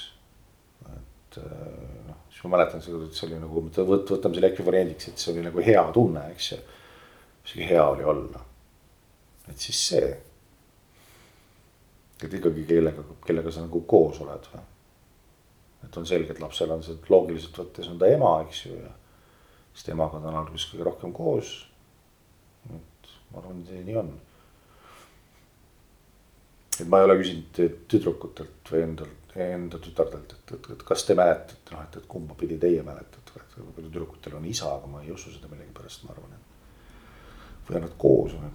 [0.96, 1.40] et
[2.08, 5.34] noh, siis ma mäletan seda, et see oli nagu, võt-, võtame selle ekvivariendiks, et see
[5.34, 6.60] oli nagu hea tunne, eks ju.
[7.44, 8.42] isegi hea oli olla.
[9.50, 10.10] et siis see.
[12.26, 14.64] Et ikkagi kellega, kellega sa nagu koos oled või.
[15.86, 18.90] et on selge, et lapsel on see loogiliselt võttes on ta ema, eks ju, ja
[19.72, 21.54] siis temaga ta on alguses kõige rohkem koos.
[22.74, 24.12] et ma arvan, et nii on
[26.80, 27.58] et ma ei ole küsinud
[27.90, 32.34] tüdrukutelt või endalt, enda tütardelt, et, et, et kas te mäletate, noh, et, et kumba
[32.38, 36.14] pidi teie mäletate, et võib-olla tüdrukutel on isa, aga ma ei usu seda millegipärast, ma
[36.14, 36.56] arvan, et.
[37.68, 38.50] või on nad koos või.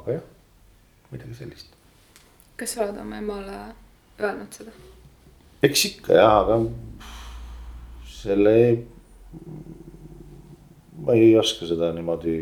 [0.00, 0.30] aga jah,
[1.10, 1.76] midagi sellist.
[2.60, 3.58] Kas sa oled oma emale
[4.20, 4.76] öelnud seda?
[5.64, 6.60] eks ikka jah, aga
[8.10, 8.54] selle.
[11.00, 12.36] ma ei oska seda niimoodi.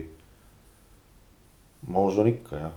[1.88, 2.76] ma usun ikka jah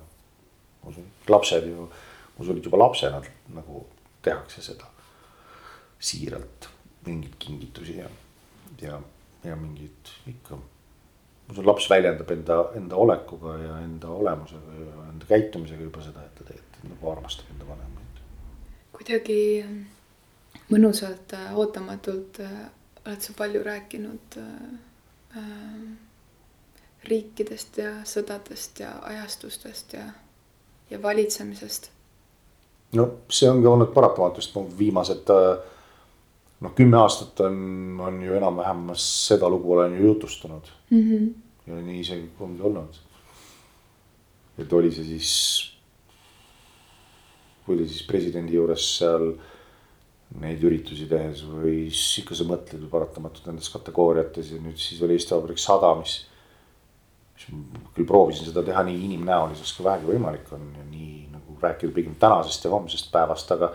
[0.82, 1.88] ma usun, lapsed ju,
[2.36, 3.22] ma usun, et juba lapsena
[3.56, 3.86] nagu
[4.26, 4.90] tehakse seda
[6.02, 6.70] siiralt,
[7.06, 8.10] mingeid kingitusi ja,
[8.82, 8.98] ja,
[9.46, 10.58] ja mingid ikka.
[11.52, 16.36] Usun, laps väljendab enda, enda olekuga ja enda olemusega ja enda käitumisega juba seda, et
[16.38, 18.22] ta tegelikult nagu armastab enda vanemaid.
[18.98, 19.40] kuidagi
[20.72, 22.58] mõnusalt äh, ootamatult äh,
[23.06, 24.58] oled sa palju rääkinud äh,
[25.38, 25.86] äh,
[27.10, 30.12] riikidest ja sõdadest ja ajastustest ja
[30.92, 31.90] ja valitsemisest?
[32.94, 35.62] no see ongi olnud paratamatu, sest viimased äh,
[36.62, 37.56] noh, kümme aastat on,
[38.02, 41.02] on ju enam-vähem seda lugu olen ju jutustanud mm.
[41.02, 41.30] -hmm.
[41.68, 43.00] ja nii see ongi olnud.
[44.58, 45.32] et oli see siis,
[47.66, 49.34] kui oli siis presidendi juures seal
[50.42, 55.02] neid üritusi tehes või siis ikka sa mõtled ju paratamatult nendes kategooriates ja nüüd siis
[55.02, 56.22] oli Eesti Vabariik sada, mis
[57.96, 62.16] küll proovisin seda teha nii inimnäoliselt kui vähegi võimalik on ja nii nagu rääkida pigem
[62.20, 63.74] tänasest ja homsest päevast, aga.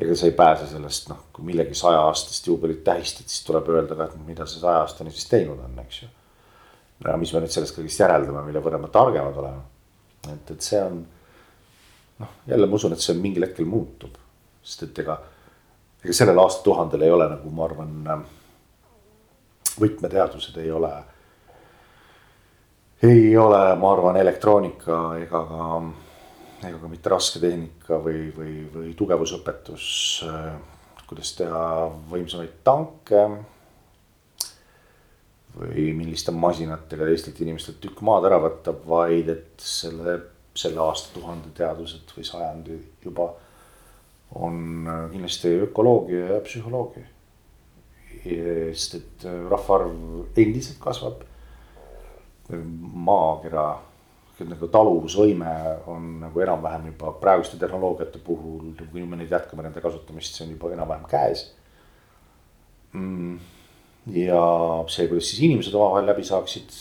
[0.00, 3.96] Ega sa ei pääse sellest, noh, kui millegi saja aastast juubelit tähistad, siis tuleb öelda
[3.96, 6.08] ka, et mida see saja aastane siis teinud on, eks ju.
[7.04, 9.64] ja mis me nüüd sellest kõigest järeldame, mille võrra me targemad oleme.
[10.32, 11.00] et, et see on
[12.20, 14.16] noh, jälle ma usun, et see mingil hetkel muutub,
[14.62, 15.18] sest et ega,
[16.04, 18.24] ega sellel aastatuhandel ei ole nagu ma arvan.
[19.80, 20.92] võtmeteadused ei ole
[23.02, 25.80] ei ole, ma arvan, elektroonika ega ka,
[26.68, 29.88] ega ka mitte rasketehnika või, või, või tugevusõpetus.
[31.06, 31.66] kuidas teha
[32.10, 33.26] võimsamaid tanke.
[35.56, 40.18] või milliste masinatega teistelt inimestelt tükk maad ära võtta, vaid et selle,
[40.54, 43.30] selle aastatuhande teadused või sajandi juba
[44.34, 47.06] on kindlasti ökoloogia ja psühholoogia.
[48.74, 51.22] sest et rahvaarv endiselt kasvab
[53.06, 53.66] maakera
[54.44, 55.52] nagu taluvusvõime
[55.88, 60.52] on nagu enam-vähem juba praeguste tehnoloogiate puhul, kui me nüüd jätkame nende kasutamist, see on
[60.52, 61.46] juba enam-vähem käes
[62.92, 63.38] mm,.
[64.18, 64.42] ja
[64.92, 66.76] see, kuidas siis inimesed omavahel läbi saaksid,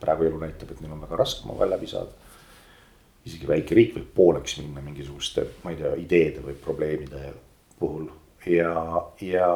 [0.00, 2.12] praegu elu näitab, et neil on väga raske omavahel läbi saada.
[3.24, 7.34] isegi väike riik võib pooleks minna mingisuguste, ma ei tea, ideede või probleemide
[7.80, 8.10] puhul
[8.46, 8.76] ja,
[9.24, 9.50] ja,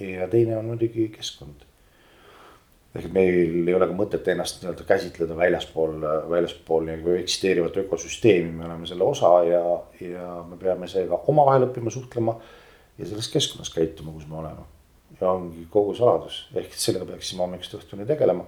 [0.00, 1.66] ja teine on muidugi keskkond
[2.94, 5.96] ehk meil ei ole ka mõtet ennast nii-öelda käsitleda väljaspool,
[6.30, 9.62] väljaspool nagu eksisteerivat ökosüsteemi, me oleme selle osa ja,
[10.00, 12.36] ja me peame seega omavahel õppima suhtlema.
[12.98, 14.68] ja selles keskkonnas käituma, kus me oleme.
[15.20, 18.46] ja ongi kogu saladus, ehk sellega peaksime hommikust õhtuni tegelema.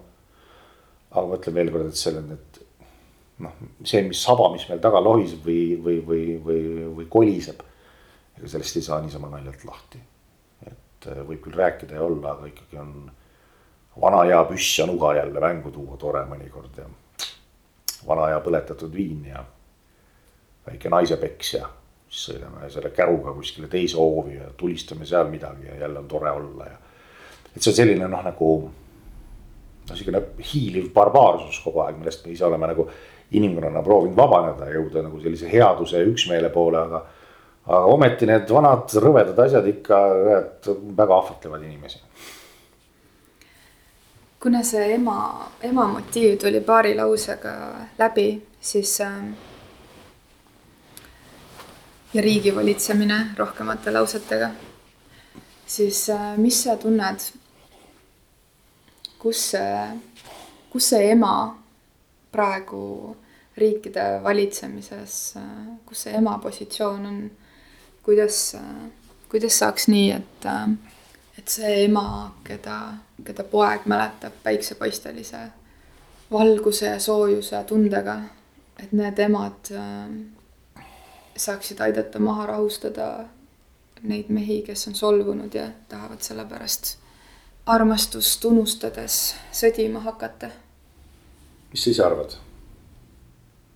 [1.11, 2.63] aga ma ütlen veel kord, et selleni, et
[3.43, 6.65] noh, see, mis saba, mis meil taga lohiseb või, või, või, või,
[7.01, 7.67] või koliseb.
[8.39, 9.99] ega sellest ei saa niisama naljalt lahti.
[10.71, 13.09] et võib küll rääkida ja olla, aga ikkagi on
[14.01, 16.87] vana hea püss ja nuga jälle mängu tuua, tore mõnikord ja.
[18.07, 19.45] vana hea põletatud viin ja
[20.67, 21.69] väike naisepeks ja
[22.09, 26.31] siis sõidame selle käruga kuskile teise hoovi ja tulistame seal midagi ja jälle on tore
[26.31, 26.79] olla ja.
[27.55, 32.47] et see on selline noh, nagu noh, sihukene hiiliv barbaarsus kogu aeg, millest me ise
[32.47, 32.89] oleme nagu
[33.37, 37.03] inimkonnana proovinud vabaneda ja jõuda nagu sellise headuse ja üksmeele poole, aga.
[37.67, 40.03] aga ometi need vanad rõvedad asjad ikka
[40.97, 42.03] väga ahvatlevad inimesi
[44.43, 47.53] kuna see ema, ema motiiv tuli paari lausega
[47.99, 49.25] läbi, siis äh,
[52.15, 54.51] ja riigi valitsemine rohkemate lausetega,
[55.67, 57.31] siis äh, mis sa tunned,
[59.19, 59.87] kus see,
[60.71, 61.33] kus see ema
[62.33, 63.17] praegu
[63.57, 67.23] riikide valitsemises, äh, kus see ema positsioon on,
[68.03, 68.57] kuidas,
[69.31, 70.47] kuidas saaks nii, et
[71.47, 72.77] et see ema, keda,
[73.23, 75.45] keda poeg mäletab päiksepaistelise
[76.33, 78.17] valguse ja soojuse tundega,
[78.83, 80.83] et need emad äh,
[81.37, 83.29] saaksid aidata maha rahustada
[84.03, 86.97] neid mehi, kes on solvunud ja tahavad sellepärast
[87.67, 90.51] armastust unustades sõdima hakata.
[91.71, 92.35] mis sa ise arvad?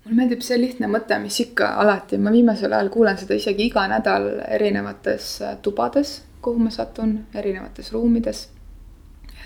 [0.05, 3.87] mulle meeldib see lihtne mõte, mis ikka alati, ma viimasel ajal kuulen seda isegi iga
[3.87, 4.27] nädal
[4.59, 8.49] erinevates äh, tubades, kuhu ma satun, erinevates ruumides.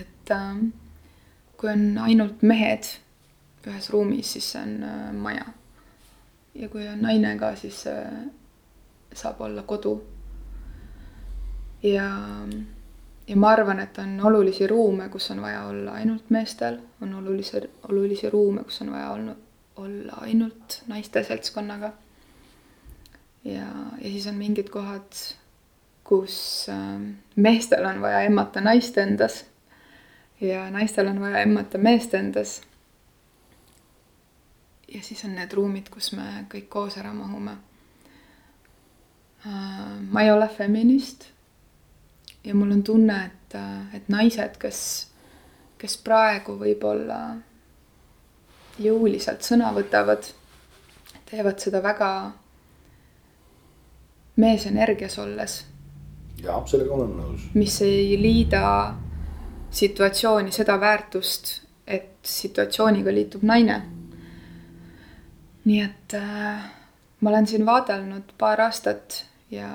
[0.01, 0.57] et äh,
[1.57, 2.84] kui on ainult mehed
[3.66, 5.45] ühes ruumis, siis see on äh, maja.
[6.55, 8.26] ja kui on naine ka, siis äh,
[9.14, 9.95] saab olla kodu.
[11.82, 12.09] ja,
[13.28, 17.61] ja ma arvan, et on olulisi ruume, kus on vaja olla ainult meestel, on olulisi,
[17.88, 19.40] olulisi ruume, kus on vaja olnud,
[19.76, 21.92] olla ainult naiste seltskonnaga.
[23.45, 23.66] ja,
[24.01, 25.24] ja siis on mingid kohad,
[26.05, 27.00] kus äh,
[27.36, 29.44] meestel on vaja emmata naist endas
[30.40, 32.62] ja naistel on vaja emmata meest endas.
[34.94, 37.57] ja siis on need ruumid, kus me kõik koos ära mahume.
[39.46, 41.24] Äh, ma ei ole feminist.
[42.44, 43.57] ja mul on tunne, et,
[43.94, 44.80] et naised, kes,
[45.78, 47.36] kes praegu võib-olla
[48.78, 50.26] jõuliselt sõna võtavad,
[51.30, 52.11] teevad seda väga
[54.36, 55.64] meesenergias olles.
[56.45, 57.49] Jah, sellega olen nõus.
[57.55, 58.95] mis ei liida
[59.74, 63.82] situatsiooni seda väärtust, et situatsiooniga liitub naine.
[65.64, 66.64] nii et äh,
[67.20, 69.70] ma olen siin vaadelnud paar aastat ja,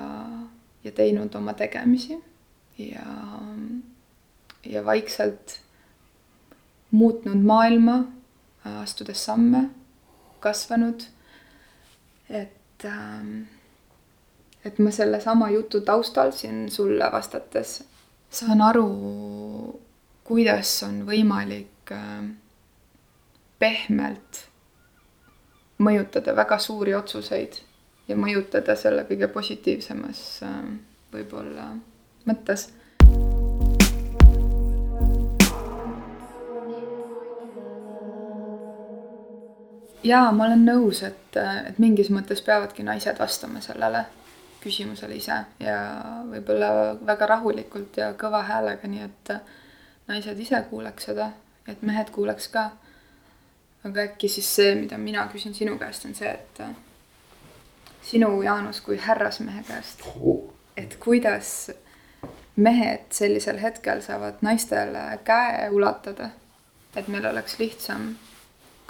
[0.84, 2.14] ja teinud oma tegemisi
[2.78, 3.06] ja,
[4.64, 5.58] ja vaikselt
[6.90, 8.04] muutnud maailma,
[8.64, 9.68] astudes samme,
[10.40, 11.02] kasvanud.
[12.28, 13.59] et äh,
[14.64, 17.80] et ma sellesama jutu taustal siin sulle vastates
[18.30, 18.88] saan aru
[20.30, 22.20] kuidas on võimalik äh,
[23.58, 24.44] pehmelt
[25.82, 27.58] mõjutada väga suuri otsuseid
[28.06, 30.60] ja mõjutada selle kõige positiivsemas äh,
[31.10, 31.72] võib-olla
[32.30, 32.68] mõttes.
[40.04, 41.36] jaa, ma olen nõus, et,
[41.66, 44.06] et mingis mõttes peavadki naised vastama sellele
[44.60, 45.78] küsimusele ise ja
[46.28, 46.70] võib-olla
[47.06, 49.32] väga rahulikult ja kõva häälega, nii et
[50.10, 51.30] naised ise kuuleks seda,
[51.68, 52.70] et mehed kuuleks ka.
[53.84, 56.74] aga äkki siis see, mida mina küsin sinu käest, on see, et äh,
[58.04, 60.04] sinu, Jaanus, kui härrasmehe käest,
[60.76, 61.70] et kuidas
[62.56, 66.30] mehed sellisel hetkel saavad naistele käe ulatada,
[66.96, 68.10] et meil oleks lihtsam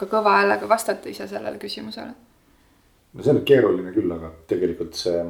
[0.01, 2.17] ka kõva häälega vastata ise sellele küsimusele?
[3.13, 5.23] no see on keeruline küll, aga tegelikult see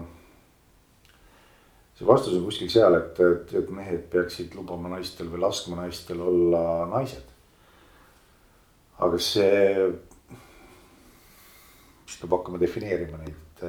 [2.01, 6.23] see vastus on kuskil seal, et, et, et mehed peaksid lubama naistel või laskma naistel
[6.25, 7.27] olla naised.
[9.05, 9.89] aga see,
[12.07, 13.65] siis peab hakkama defineerima neid,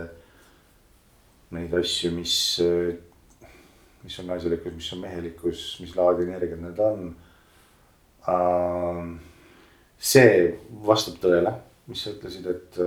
[1.58, 2.36] neid asju, mis,
[4.06, 7.10] mis on naiselikkus, mis on mehelikkus, mis laadi energiat need on.
[10.00, 10.38] see
[10.88, 11.52] vastab tõele,
[11.92, 12.80] mis sa ütlesid, et,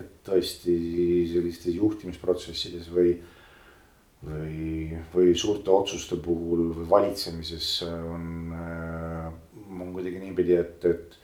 [0.00, 0.78] et tõesti
[1.34, 3.39] sellistes juhtimisprotsessides või või,
[5.14, 9.26] või suurte otsuste puhul või valitsemises on, äh,
[9.70, 11.18] on kuidagi niipidi, et, et,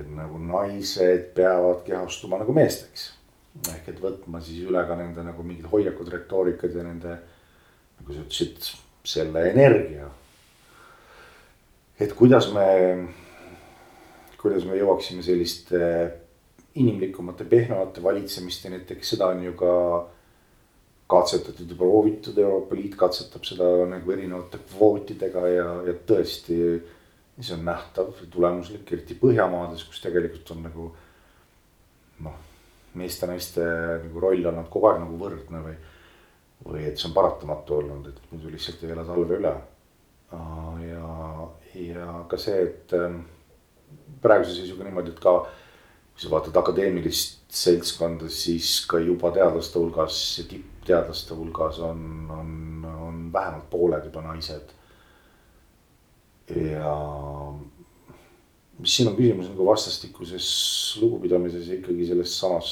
[0.00, 3.12] et nagu naised peavad kehastuma nagu meesteks.
[3.72, 7.14] ehk et võtma siis üle ka nende nagu mingid hoiakud, retoorikad ja nende,
[8.00, 8.72] nagu sa ütlesid,
[9.06, 10.10] selle energia.
[12.00, 12.66] et kuidas me,
[14.36, 15.80] kuidas me jõuaksime selliste
[16.76, 19.72] inimlikumate, pehmemate valitsemisteni, et eks seda on ju ka
[21.06, 26.58] katsetatud ja proovitud, Euroopa Liit katsetab seda nagu erinevate kvootidega ja, ja tõesti.
[27.36, 30.86] see on nähtav tulemuslik, eriti Põhjamaades, kus tegelikult on nagu
[32.24, 32.38] noh,
[32.96, 33.66] meeste-naiste
[34.06, 35.76] nagu roll olnud kogu aeg nagu võrdne või.
[36.66, 39.54] või et see on paratamatu olnud, et muidu lihtsalt ei ela talve üle.
[40.88, 43.20] ja, ja ka see, et ähm,
[44.22, 50.40] praeguse seisuga niimoodi, et ka kui sa vaatad akadeemilist seltskonda, siis ka juba teadlaste hulgas
[50.48, 52.50] tipp teadlaste hulgas on, on,
[53.08, 54.74] on vähemalt pooled juba naised.
[56.46, 56.92] ja
[58.84, 60.48] siin on küsimus nagu vastastikuses
[61.00, 62.70] lugupidamises ja ikkagi selles samas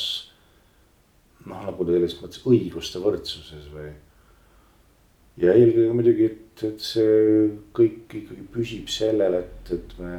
[1.48, 3.90] noh, nagu selles mõttes õiguste võrdsuses või.
[5.42, 10.14] ja eelkõige muidugi, et, et see kõik ikkagi püsib sellel, et, et me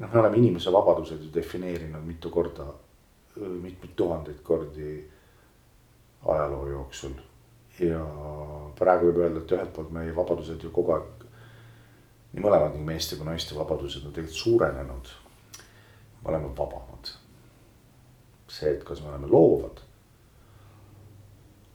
[0.00, 2.66] noh, me oleme inimese vabadused ju defineerinud mitu korda,
[3.38, 4.96] mitmeid tuhandeid kordi
[6.26, 7.16] ajaloo jooksul.
[7.80, 8.00] ja
[8.76, 11.22] praegu võib öelda, et ühelt poolt meie vabadused ju kogu aeg,
[12.34, 15.12] nii mõlemad, nii meeste kui naiste vabadused on tegelikult suurenenud.
[16.20, 17.14] me oleme vabamad.
[18.48, 19.80] see, et kas me oleme loovad.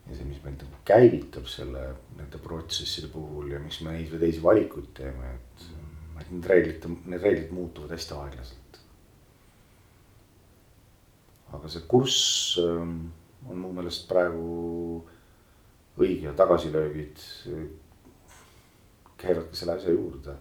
[0.06, 1.88] ja see, mis meid nagu käivitab selle,
[2.18, 5.68] nende protsesside puhul ja miks me neid või teisi valikuid teeme, et.
[6.30, 8.82] need reeglid, need reeglid muutuvad hästi aeglaselt.
[11.56, 13.08] aga see kurss ähm,
[13.50, 15.06] on mu meelest praegu
[16.02, 17.22] õige tagasilöögid
[19.18, 20.36] käivadki selle asja juurde.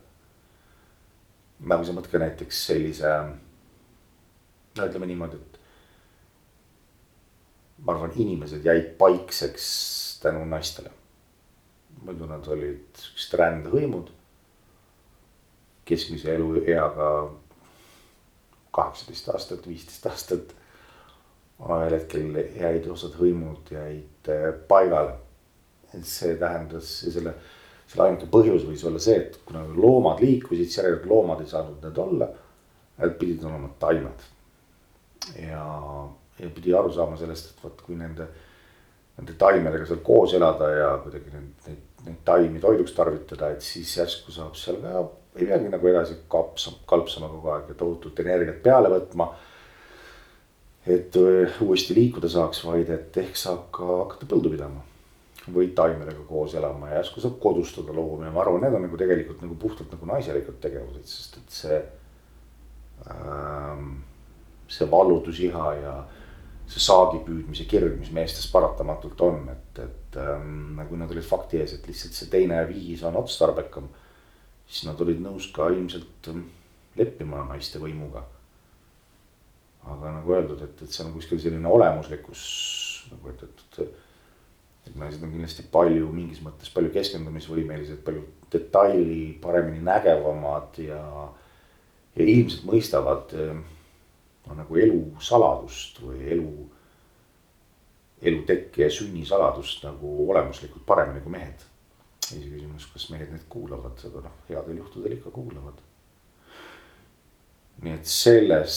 [1.65, 3.11] nagu sa mõtled näiteks sellise,
[4.77, 5.61] no ütleme niimoodi, et
[7.85, 9.69] ma arvan, inimesed jäid paikseks
[10.23, 10.91] tänu naistele.
[12.05, 14.11] muidu nad olid siuksed rändehõimud.
[15.85, 17.09] keskmise elueaga
[18.73, 20.55] kaheksateist aastat, viisteist aastat.
[21.63, 25.21] Ühel hetkel jäid osad hõimud jäid eh, paigale.
[26.03, 27.37] see tähendas selle,
[27.87, 31.85] selle ainuke põhjus võis olla see, et kuna loomad liikusid, siis järelikult loomad ei saanud
[31.85, 32.29] need olla.
[32.99, 34.27] Need pidid olema taimed.
[35.39, 35.63] ja
[36.39, 38.27] ja pidi aru saama sellest, et vot kui nende,
[39.19, 43.93] nende taimedega seal koos elada ja kuidagi neid, neid, neid taimi toiduks tarvitada, et siis
[43.99, 45.05] järsku saab seal ka,
[45.39, 49.31] ei peagi nagu edasi kapsama, kalpsama kogu aeg ja tohutut energiat peale võtma.
[50.87, 51.16] Et
[51.64, 54.82] uuesti liikuda saaks, vaid et ehk saab ka hakata põldu pidama
[55.55, 58.99] või taimedega koos elama ja järsku saab kodustada loomi ja ma arvan, need on nagu
[59.01, 61.78] tegelikult nagu puhtalt nagu naiselikud tegevused, sest et see
[63.11, 63.97] ähm,.
[64.68, 65.95] see vallutusiha ja
[66.66, 71.61] see saagi püüdmise kirg, mis meestes paratamatult on, et, et ähm, kui nad olid fakti
[71.61, 73.91] ees, et lihtsalt see teine viis on otstarbekam.
[74.66, 76.47] siis nad olid nõus ka ilmselt ähm,
[76.97, 78.24] leppima naiste võimuga.
[79.93, 82.45] Aga nagu öeldud, et, et see on kuskil selline olemuslikkus
[83.12, 83.78] nagu, et, et.
[84.89, 91.01] et naised on kindlasti palju mingis mõttes palju keskendumisvõimelised, palju detaili paremini nägevamad ja,
[92.14, 93.57] ja ilmselt mõistavad äh,
[94.47, 96.51] no nagu elu saladust või elu,
[98.24, 101.70] elu tekke ja sünni saladust nagu olemuslikult paremini kui mehed.
[102.24, 105.80] iseküsimus, kas mehed neid kuulavad, aga noh, headel juhtudel ikka kuulavad.
[107.83, 108.77] Nii et selles,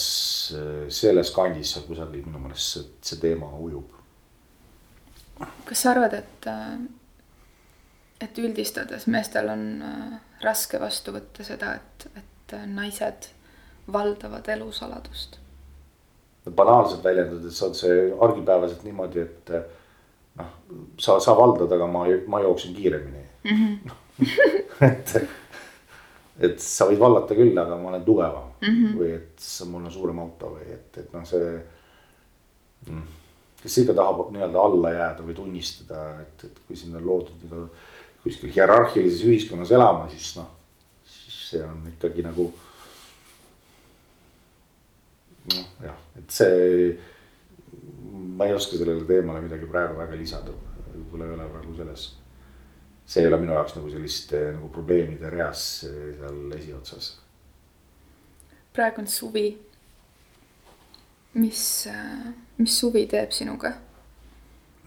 [0.92, 3.94] selles kandis seal kusagil minu meelest see, see teema ujub.
[5.64, 6.48] kas sa arvad, et,
[8.26, 13.30] et üldistades meestel on äh, raske vastu võtta seda, et, et naised
[13.92, 15.38] valdavad elusaladust?
[16.56, 19.50] banaalselt väljendudes on see argipäevaselt niimoodi, et
[20.38, 20.52] noh,
[21.00, 23.58] sa, sa valdad, aga ma, ma jooksen kiiremini mm.
[23.58, 23.92] -hmm.
[24.90, 25.14] et,
[26.38, 28.98] et sa võid vallata küll, aga ma olen tugevam mm -hmm.
[28.98, 31.62] või et mul on suurem auto või et, et noh, see.
[32.88, 33.06] Mm,
[33.62, 37.68] kes ikka tahab nii-öelda alla jääda või tunnistada, et, et kui sind on loodud nagu
[38.22, 40.46] kuskil hierarhilises ühiskonnas elama, siis noh,
[41.04, 42.52] siis see on ikkagi nagu
[45.54, 46.98] noh jah, et see,
[48.38, 50.54] ma ei oska sellele teemale midagi praegu väga lisada,
[50.94, 52.08] võib-olla ei ole praegu selles.
[53.08, 57.12] See ei ole minu jaoks nagu sellist eh, nagu probleemide reas eh, seal esiotsas.
[58.76, 59.46] praegu on suvi.
[61.34, 62.26] mis, eh,
[62.58, 63.72] mis suvi teeb sinuga?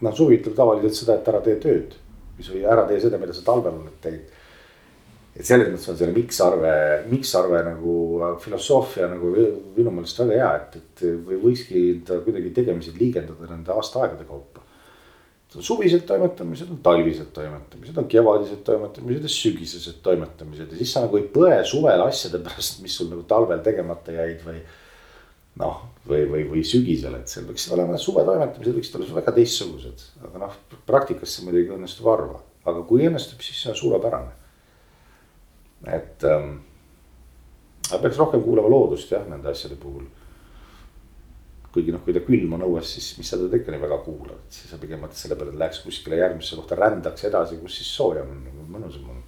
[0.00, 1.98] no suvi ütleb tavaliselt seda, et ära tee tööd,
[2.38, 4.38] või ära tee seda, mida sa talvel oled teinud
[5.32, 6.72] et selles mõttes on selle miksarve,
[7.08, 7.94] miksarve nagu
[8.42, 13.72] filosoofia nagu minu meelest väga hea, et, et või võikski ta kuidagi tegemised liigendada nende
[13.72, 14.61] aastaaegade kaupa.
[15.56, 21.04] On suvised toimetamised, on talvised toimetamised, on kevadised toimetamised ja sügisesed toimetamised ja siis sa
[21.04, 24.62] nagu ei põe suvel asjade pärast, mis sul nagu talvel tegemata jäid või.
[25.60, 30.46] noh, või, või, või sügisel, et seal võiksid olema suvetoimetamised võiksid olla väga teistsugused, aga
[30.46, 30.54] noh,
[30.88, 34.32] praktikas see muidugi õnnestub harva, aga kui õnnestub, siis see on suurepärane
[35.86, 36.56] et ähm,
[37.90, 40.04] peaks rohkem kuulama loodust jah, nende asjade puhul.
[41.72, 44.40] Kuigi noh, kui ta külm on õues, siis mis sa teda ikka nii väga kuulad,
[44.52, 47.92] siis sa pigem mõtled selle peale, et läheks kuskile järgmisse kohta, rändaks edasi, kus siis
[47.96, 49.22] soojem on, nagu mõnusam on.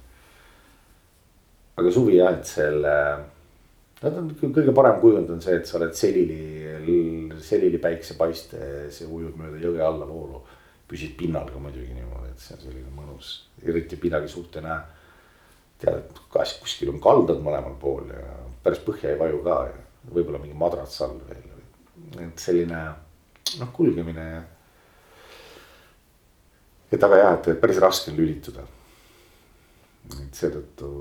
[1.81, 2.91] aga suvi jah, et selle,
[4.01, 6.43] no ta on kõige parem kujund on see, et sa oled selili,
[7.41, 10.43] selili päiksepaistes ja ujud mööda jõe allavoolu.
[10.85, 13.29] püsid pinnal ka muidugi niimoodi, et see on selline mõnus,
[13.65, 14.83] eriti midagi suurt ei näe
[15.81, 20.43] tead, kas kuskil on kaldad mõlemal pool ja päris põhja ei vaju ka ja võib-olla
[20.43, 21.54] mingi madrats all veel.
[22.23, 22.81] Et selline
[23.59, 24.27] noh, kulgemine.
[26.91, 28.65] et aga jah, et päris raske on lülituda.
[30.21, 30.91] et seetõttu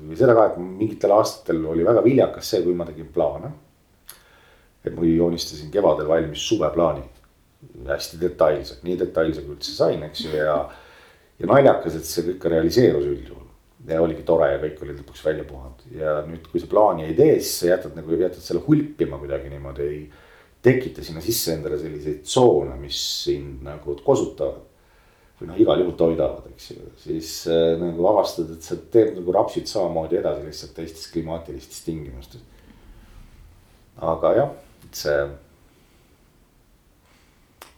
[0.00, 3.52] või seda ka, et mingitel aastatel oli väga viljakas see, kui ma tegin plaane.
[4.84, 7.02] et ma joonistasin kevadel valmis suveplaani
[7.86, 10.62] hästi detailselt, nii detailse kui üldse sain, eks ju, ja
[11.40, 13.46] ja naljakas, et see kõik ka realiseerus üldjuhul.
[13.88, 17.14] Ja oligi tore ja kõik oli lõpuks välja puhanud ja nüüd, kui sa plaani ei
[17.16, 20.02] tee, siis sa jätad nagu jätad selle hulpima kuidagi niimoodi, ei.
[20.62, 24.66] tekita sinna sisse endale selliseid tsoone, mis sind nagu kosutavad.
[25.40, 29.32] või noh, igal juhul toidavad, eks ju, siis äh, nagu avastad, et sa teed nagu
[29.32, 32.42] rapsid samamoodi edasi lihtsalt teistes klimaatilistes tingimustes.
[33.96, 34.52] aga jah,
[34.84, 35.16] et see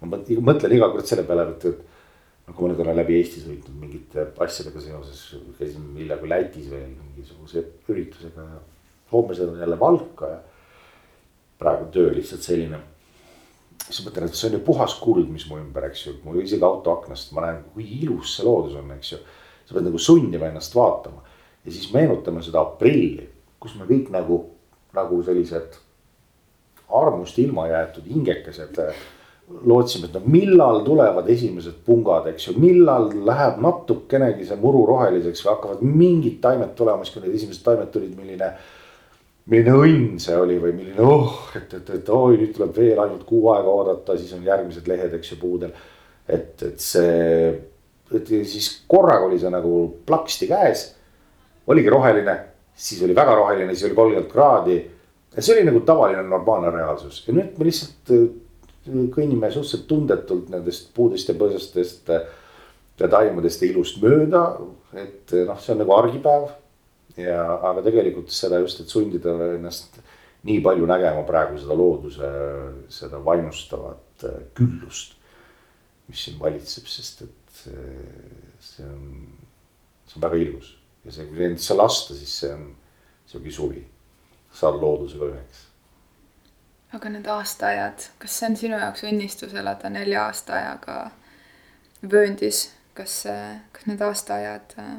[0.02, 1.91] ma mõtlen iga kord selle peale, et, et
[2.46, 5.20] ma nüüd olen läbi Eesti sõitnud mingite asjadega seoses,
[5.58, 8.62] käisin millalgi Lätis veel mingisuguse üritusega ja
[9.12, 10.40] homme sõidan jälle Valka ja
[11.60, 12.80] praegu töö lihtsalt selline.
[13.82, 16.64] siis mõtlen, et see on ju puhas kuld, mis mu ümber, eks ju, mu isegi
[16.64, 19.18] auto aknast ma näen, kui ilus see loodus on, eks ju.
[19.66, 21.22] sa pead nagu sundima ennast vaatama
[21.64, 23.28] ja siis meenutame seda aprilli,
[23.62, 24.42] kus me kõik nagu,
[24.96, 25.78] nagu sellised
[26.92, 28.80] armust ilma jäetud hingekesed
[29.64, 35.44] lootsime, et no millal tulevad esimesed pungad, eks ju, millal läheb natukenegi see muru roheliseks
[35.44, 38.52] või hakkavad mingid taimed tulema, siis kui need esimesed taimed tulid, milline.
[39.52, 43.24] milline õnn see oli või milline oh, et, et, et oi, nüüd tuleb veel ainult
[43.26, 45.72] kuu aega oodata, siis on järgmised lehed, eks ju, puudel.
[46.28, 47.48] et, et see,
[48.14, 50.86] et siis korraga oli see nagu plaksti käes.
[51.66, 52.36] oligi roheline,
[52.74, 54.78] siis oli väga roheline, siis oli kolmkümmend kraadi.
[55.36, 58.16] ja see oli nagu tavaline normaalne reaalsus ja nüüd me lihtsalt
[58.86, 64.58] kõnnime suhteliselt tundetult nendest puudest ja põõsastest ja taimedest ja ilust mööda.
[64.92, 66.50] et noh, see on nagu argipäev.
[67.16, 70.00] ja, aga tegelikult seda just, et sundida ennast
[70.42, 72.30] nii palju nägema praegu seda looduse,
[72.88, 75.14] seda vaimustavat küllust.
[76.08, 77.64] mis siin valitseb, sest et
[78.60, 79.26] see on,
[80.06, 82.70] see on väga ilus ja see, kui endasse lasta, siis see on,
[83.32, 83.86] ongi suvi.
[84.52, 85.71] saad loodusega üheks
[86.92, 90.98] aga need aastaajad, kas see on sinu jaoks õnnistus elada nelja aastaajaga
[92.12, 93.22] vööndis, kas,
[93.72, 94.94] kas need aastaajad äh,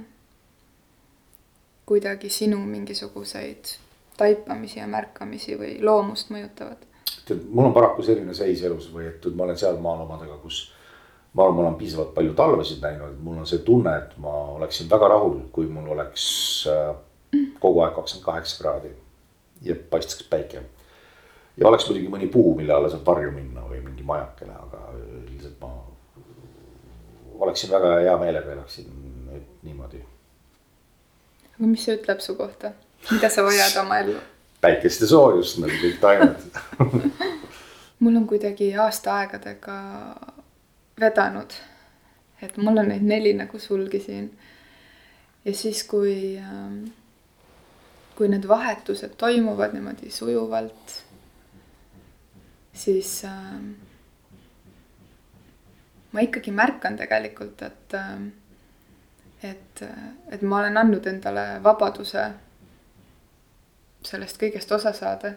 [1.85, 3.75] kuidagi sinu mingisuguseid
[4.17, 6.89] taipamisi ja märkamisi või loomust mõjutavad?
[7.27, 10.65] tead, mul on paraku selline seis elus või et ma olen sealmaal omadega, kus
[11.33, 14.89] ma arvan, ma olen piisavalt palju talvesid näinud, mul on see tunne, et ma oleksin
[14.91, 16.25] väga rahul, kui mul oleks
[16.71, 16.93] äh,
[17.59, 18.93] kogu aeg kakskümmend kaheksa kraadi
[19.63, 20.63] ja paistaks päike
[21.57, 24.83] ja oleks muidugi mõni puu, mille alla saab varju minna või mingi majakene, aga
[25.21, 25.71] üldiselt ma
[27.43, 28.89] oleksin väga hea meelega elaksin
[29.29, 30.03] nüüd niimoodi.
[31.55, 32.73] aga mis see ütleb su kohta,
[33.11, 34.19] mida sa vajad oma ellu?
[34.63, 36.37] päikest ja soojust nagu kõik taimed
[38.03, 39.75] mul on kuidagi aastaaegadega
[40.99, 41.53] vedanud,
[42.41, 44.27] et mul on neid neli nagu sulgi siin.
[45.45, 46.85] ja siis, kui, ähm,
[48.15, 50.99] kui need vahetused toimuvad niimoodi sujuvalt
[52.73, 53.59] siis äh,
[56.11, 58.17] ma ikkagi märkan tegelikult, et äh,,
[59.43, 59.83] et,
[60.31, 62.21] et ma olen andnud endale vabaduse
[64.07, 65.33] sellest kõigest osa saada.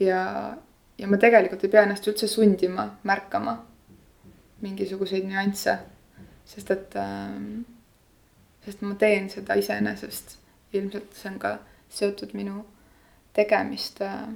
[0.00, 0.56] ja,
[0.98, 3.56] ja ma tegelikult ei pea ennast üldse sundima märkama
[4.60, 5.78] mingisuguseid nüansse,
[6.44, 7.40] sest et äh,,
[8.64, 10.38] sest ma teen seda iseenesest.
[10.72, 11.56] ilmselt see on ka
[11.90, 12.64] seotud minu
[13.34, 14.28] tegemiste äh,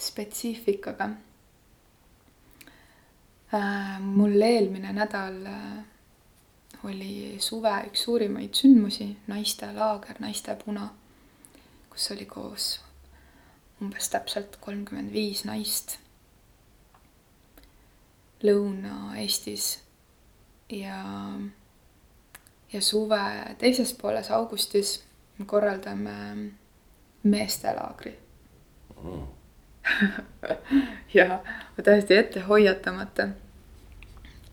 [0.00, 1.10] spetsiifikaga.
[3.54, 4.00] Äh,.
[4.00, 5.78] mul eelmine nädal äh,
[6.84, 10.86] oli suve üks suurimaid sündmusi, naistelaager, naiste puna,
[11.90, 12.68] kus oli koos
[13.80, 15.98] umbes täpselt kolmkümmend viis naist
[18.44, 19.66] Lõuna-Eestis.
[20.72, 21.00] Ja,
[22.72, 23.20] ja suve
[23.60, 24.94] teises pooles augustis
[25.38, 26.14] me korraldame
[27.24, 28.14] meestelaagri.
[29.02, 29.39] Mm
[31.14, 31.40] ja
[31.82, 33.28] täiesti ette hoiatamata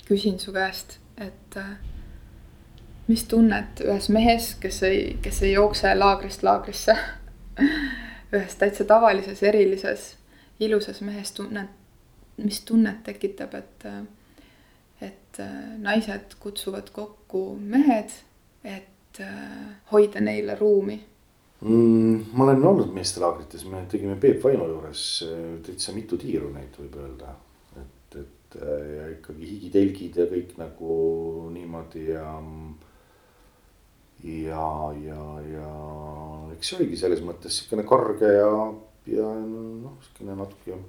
[0.07, 1.75] küsin su käest, et äh,
[3.07, 6.95] mis tunnet ühes mehes, kes ei, kes ei jookse laagrist laagrisse
[8.35, 10.07] ühes täitsa tavalises, erilises,
[10.59, 11.73] ilusas mehes tunnet,
[12.37, 13.99] mis tunnet tekitab, et, äh,
[15.09, 18.15] et äh, naised kutsuvad kokku mehed,
[18.63, 19.19] et
[19.91, 20.99] hoida neile ruumi
[21.61, 22.25] mm,?
[22.33, 26.97] ma olen olnud meestelaagrites, me tegime Peep Vaino juures äh, täitsa mitu tiiru neid võib
[27.01, 27.33] öelda.
[27.81, 30.97] et, et äh, ja ikkagi higitelgid ja kõik nagu
[31.53, 32.33] niimoodi ja.
[34.23, 34.67] ja,
[35.05, 35.71] ja, ja
[36.57, 38.53] eks see oligi selles mõttes sihukene karge ja,
[39.13, 40.79] ja noh, sihukene natuke.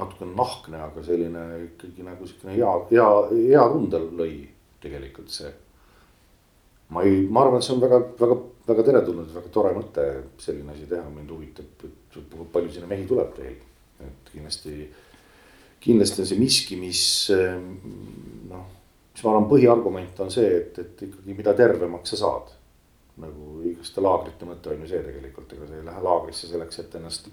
[0.00, 4.32] natukene nahkne, aga selline ikkagi nagu sihukene hea, hea, hea tunde lõi
[4.80, 5.50] tegelikult see
[6.90, 8.36] ma ei, ma arvan, et see on väga, väga,
[8.70, 10.06] väga teretulnud, väga tore mõte
[10.42, 12.18] selline asi teha, mind huvitab, et
[12.52, 13.58] palju sinna mehi tuleb teil.
[14.00, 14.74] et kindlasti,
[15.84, 18.64] kindlasti on see miski, mis noh,
[19.12, 22.56] mis ma arvan, põhiargument on see, et, et ikkagi, mida tervemaks sa saad.
[23.20, 26.94] nagu igaste laagrite mõte on ju see tegelikult, ega sa ei lähe laagrisse selleks, et
[26.96, 27.28] ennast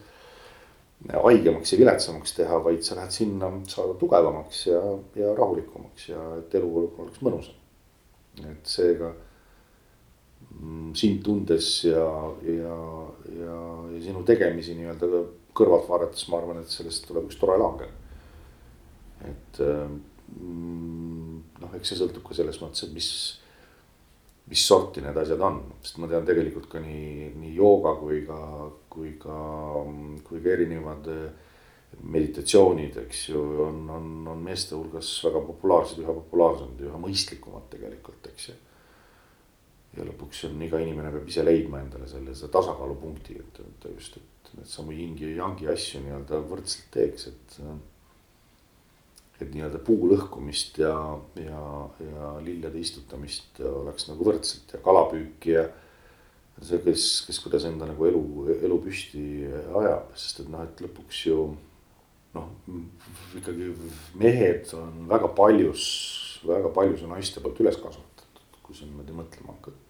[1.07, 4.81] haigemaks ja viletsamaks teha, vaid sa lähed sinna saada tugevamaks ja,
[5.15, 7.55] ja rahulikumaks ja et elu oleks mõnusam.
[8.43, 9.13] et seega
[10.97, 12.05] sind tundes ja,
[12.43, 12.75] ja,
[13.37, 13.57] ja,
[13.93, 15.23] ja sinu tegemisi nii-öelda
[15.57, 17.91] kõrvalt vaadates, ma arvan, et sellest tuleb üks tore laager.
[19.27, 23.09] et mm, noh, eks see sõltub ka selles mõttes, et mis,
[24.51, 28.39] mis sorti need asjad on, sest ma tean tegelikult ka nii, nii jooga kui ka,
[28.93, 29.39] kui ka,
[30.27, 31.09] kui ka erinevad
[32.03, 38.29] meditatsioonid, eks ju, on, on, on meeste hulgas väga populaarsed, üha populaarsemad üha mõistlikumad tegelikult,
[38.33, 38.57] eks ju
[39.97, 44.17] ja lõpuks on iga inimene peab ise leidma endale selle, seda tasakaalupunkti, et, et just,
[44.19, 47.57] et needsamu yingi ja yangi asju nii-öelda võrdselt teeks, et.
[49.41, 50.93] et nii-öelda puu lõhkumist ja,
[51.41, 51.63] ja,
[52.01, 55.67] ja lillede istutamist oleks nagu võrdselt ja kalapüüki ja.
[56.57, 58.23] see, kes, kes kuidas enda nagu elu,
[58.57, 59.25] elu püsti
[59.81, 61.41] ajab, sest et noh, et lõpuks ju
[62.33, 62.49] noh,
[63.37, 63.71] ikkagi
[64.17, 65.85] mehed on väga paljus,
[66.45, 69.86] väga paljus on naiste poolt üles kasvatatud, kui sa niimoodi mõtlema hakkad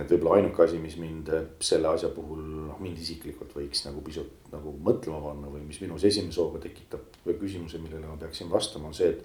[0.00, 1.28] et võib-olla ainuke asi, mis mind
[1.60, 2.40] selle asja puhul,
[2.70, 7.18] noh mind isiklikult võiks nagu pisut nagu mõtlema panna või mis minus esimese hooga tekitab
[7.26, 9.24] küsimuse, millele ma peaksin vastama, on see, et.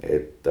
[0.00, 0.48] et,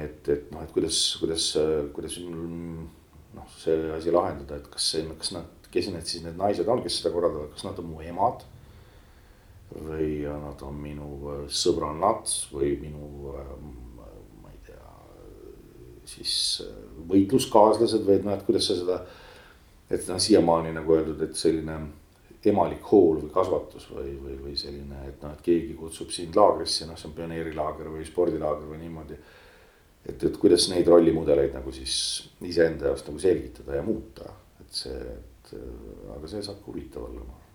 [0.00, 1.50] et, et noh, et kuidas, kuidas,
[1.96, 6.68] kuidas noh, see asi lahendada, et kas see, kas nad, kes need siis need naised
[6.68, 8.46] on, kes seda korraldavad, kas nad on mu emad.
[9.68, 11.08] või nad on minu
[11.52, 13.34] sõbrannad või minu
[16.18, 16.74] siis äh,
[17.08, 19.00] võitluskaaslased või et noh, et kuidas sa seda.
[19.90, 21.78] et noh, siiamaani nagu öeldud, et selline
[22.48, 26.86] emalik hool või kasvatus või, või, või selline, et noh, et keegi kutsub sind laagrisse,
[26.86, 29.18] noh, see on pioneerilaager või spordilaager või niimoodi.
[30.08, 31.96] et, et kuidas neid rollimudeleid nagu siis
[32.46, 37.24] iseenda jaoks nagu selgitada ja muuta, et see, et äh, aga see saab huvitav olla,
[37.24, 37.48] ma arvan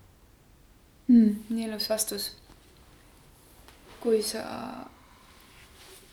[1.08, 1.36] mm,.
[1.50, 2.32] nii ilus vastus.
[4.04, 4.44] kui sa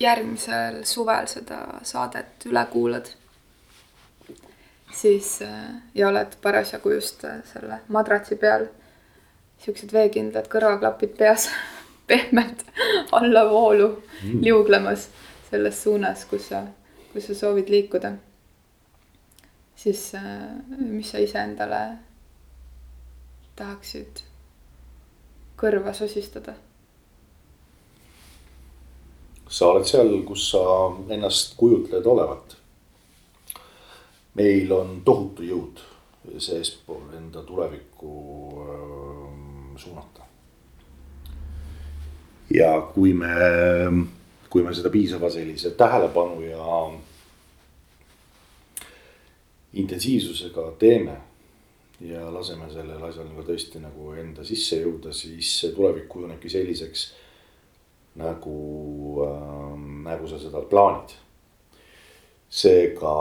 [0.01, 3.09] järgmisel suvel seda saadet üle kuulad,
[4.97, 8.67] siis äh, ja oled parasjagu just äh, selle madratsi peal,
[9.61, 11.51] siuksed veekindlad kõrvaklapid peas,
[12.11, 12.65] pehmelt
[13.13, 14.41] allavoolu mm.
[14.45, 15.09] liuglemas
[15.51, 16.65] selles suunas, kus sa,
[17.13, 18.13] kus sa soovid liikuda.
[19.77, 20.25] siis äh,
[20.79, 21.85] mis sa iseendale
[23.57, 24.25] tahaksid
[25.61, 26.55] kõrva sosistada
[29.51, 30.63] sa oled seal, kus sa
[31.11, 32.57] ennast kujutled olevat.
[34.35, 35.81] meil on tohutu jõud
[36.39, 38.13] seespool enda tulevikku
[38.63, 40.23] äh, suunata.
[42.55, 43.35] ja kui me,
[44.51, 46.67] kui me seda piisava sellise tähelepanu ja
[49.73, 51.17] intensiivsusega teeme
[52.01, 57.11] ja laseme sellel asjal nagu tõesti nagu enda sisse jõuda, siis see tulevik kujunebki selliseks
[58.19, 61.15] nagu äh,, nagu sa seda plaanid.
[62.51, 63.17] seega.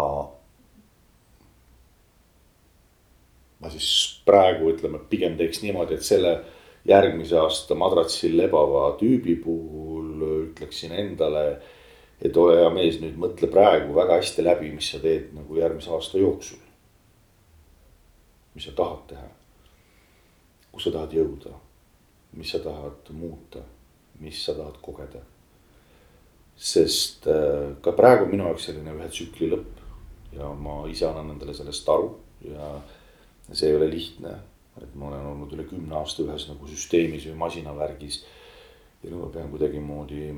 [3.59, 6.31] ma siis praegu ütleme, pigem teeks niimoodi, et selle
[6.87, 11.61] järgmise aasta madratsil lebava tüübi puhul ütleksin endale.
[12.21, 15.91] et ole hea mees, nüüd mõtle praegu väga hästi läbi, mis sa teed nagu järgmise
[15.95, 16.59] aasta jooksul.
[18.55, 19.27] mis sa tahad teha?
[20.71, 21.53] kus sa tahad jõuda?
[22.33, 23.63] mis sa tahad muuta?
[24.19, 25.21] Mis sa tahad kogeda.
[26.59, 29.79] sest äh, ka praegu minu jaoks selline ühe tsükli lõpp
[30.35, 32.09] ja ma ise annan endale sellest aru
[32.43, 32.73] ja
[33.51, 34.35] see ei ole lihtne.
[34.79, 38.21] et ma olen olnud üle kümne aasta ühes nagu süsteemis või masinavärgis.
[39.03, 40.29] ja nüüd ma pean kuidagimoodi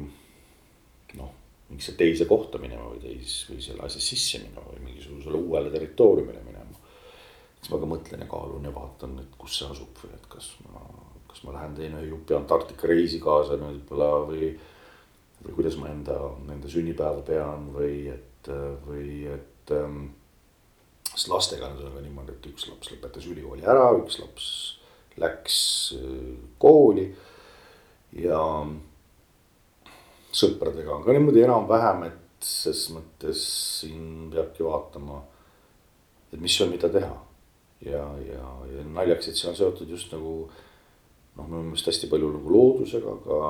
[1.17, 1.33] noh,
[1.69, 6.41] mingisse teise kohta minema või teis või selle asja sisse minema või mingisugusele uuele territooriumile
[6.45, 6.79] minema.
[7.59, 10.53] siis ma ka mõtlen ja kaalun ja vaatan, et kus see asub või et kas
[10.69, 10.85] ma
[11.31, 14.51] kas ma lähen teen ühe jupi Antarktika reisi kaasa nüüd võib-olla või.
[15.41, 16.17] või kuidas ma enda,
[16.53, 18.51] enda sünnipäeva pean või et,
[18.85, 20.11] või et ähm,.
[21.13, 24.51] sest lastega on sellega niimoodi, et üks laps lõpetas ülikooli ära, üks laps
[25.19, 25.57] läks
[25.97, 27.09] äh, kooli
[28.21, 28.41] ja.
[30.31, 33.41] sõpradega on ka niimoodi enam-vähem, et ses mõttes
[33.81, 35.19] siin peabki vaatama,
[36.31, 37.17] et mis on, mida teha
[37.85, 40.49] ja, ja, ja naljaks, et see on seotud just nagu
[41.41, 43.49] noh, minu meelest hästi palju nagu loodusega, aga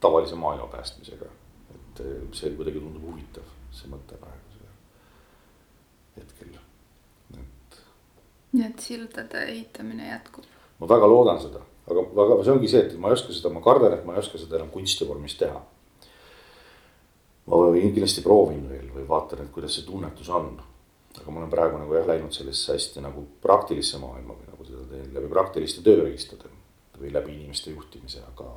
[0.00, 1.26] tavalise maailma päästmisega.
[1.74, 4.68] et eh, see kuidagi tundub huvitav, see mõte praegusel
[6.16, 6.58] hetkel,
[7.38, 7.78] et.
[8.52, 10.44] nii et sildade ehitamine jätkub?
[10.80, 13.64] ma väga loodan seda, aga, aga see ongi see, et ma ei oska seda, ma
[13.64, 15.62] kardan, et ma ei oska seda enam kunstivormis teha.
[17.46, 20.52] ma kindlasti proovin veel või vaatan, et kuidas see tunnetus on.
[21.16, 24.84] aga ma olen praegu nagu jah läinud sellisesse hästi nagu praktilisse maailma või nagu seda
[24.90, 26.55] teen läbi praktiliste tööriistade
[27.00, 28.48] või läbi inimeste juhtimise, aga,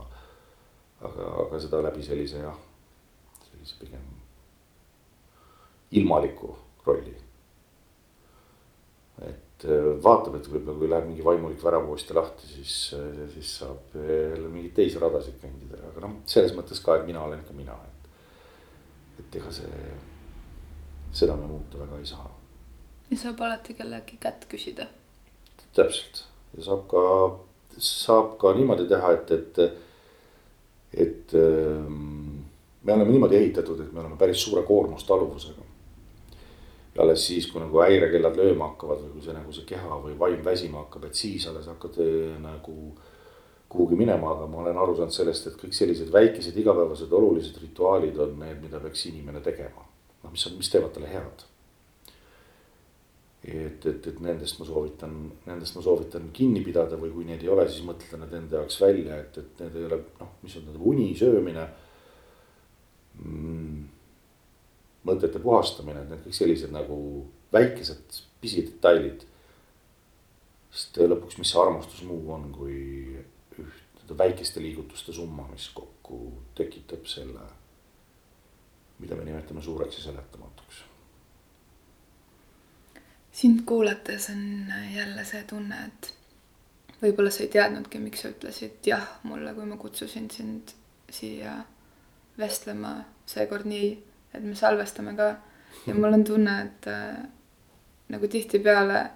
[1.01, 2.57] aga, aga seda läbi sellise jah,
[3.49, 4.05] sellise pigem
[5.91, 7.15] ilmaliku rolli.
[9.19, 12.75] et äh, vaatab, et võib-olla kui läheb mingi vaimulik väravooste lahti, siis,
[13.33, 17.41] siis saab jälle mingeid teisi radasid kõndida, aga noh, selles mõttes ka, et mina olen
[17.43, 18.07] ikka mina, et.
[19.19, 19.81] et ega see,
[21.11, 22.31] seda me muuta väga ei saa.
[23.09, 24.87] ja saab alati kellegi kätt küsida.
[25.75, 26.23] täpselt
[26.55, 27.03] ja saab ka,
[27.83, 29.59] saab ka niimoodi teha, et, et,
[31.05, 32.45] et ähm,
[32.83, 35.69] me oleme niimoodi ehitatud, et me oleme päris suure koormustaluvusega
[36.95, 40.17] ja alles siis, kui nagu häirekellad lööma hakkavad või kui see nagu see keha või
[40.19, 42.75] vaim väsima hakkab, et siis alles hakkad eh, nagu
[43.69, 48.17] kuhugi minema, aga ma olen aru saanud sellest, et kõik sellised väikesed igapäevased olulised rituaalid
[48.17, 49.85] on need, mida peaks inimene tegema.
[50.23, 51.45] noh, mis on, mis teevad talle head.
[53.43, 55.13] Et, et, et nendest ma soovitan,
[55.45, 58.81] nendest ma soovitan kinni pidada või kui neid ei ole, siis mõtleda need enda jaoks
[58.81, 61.69] välja, et, et need ei ole noh, mis on need uni, söömine
[63.19, 63.87] mm
[65.07, 66.99] mõtete puhastamine, et need kõik sellised nagu
[67.53, 69.25] väikesed pisidetailid.
[70.69, 73.17] sest lõpuks, mis see armastus muu on, kui
[73.59, 76.19] üht väikeste liigutuste summa, mis kokku
[76.57, 77.47] tekitab selle,
[78.99, 80.83] mida me nimetame suureks ja seletamatuks.
[83.39, 86.13] Sind kuulates on jälle see tunne, et
[87.01, 90.73] võib-olla sa ei teadnudki, miks sa ütlesid jah mulle, kui ma kutsusin sind
[91.09, 91.55] siia
[92.37, 92.97] vestlema
[93.29, 93.93] seekord nii
[94.33, 95.29] et me salvestame ka.
[95.87, 97.17] Ja mul on tunne, et äh,
[98.09, 99.09] nagu tihtipeale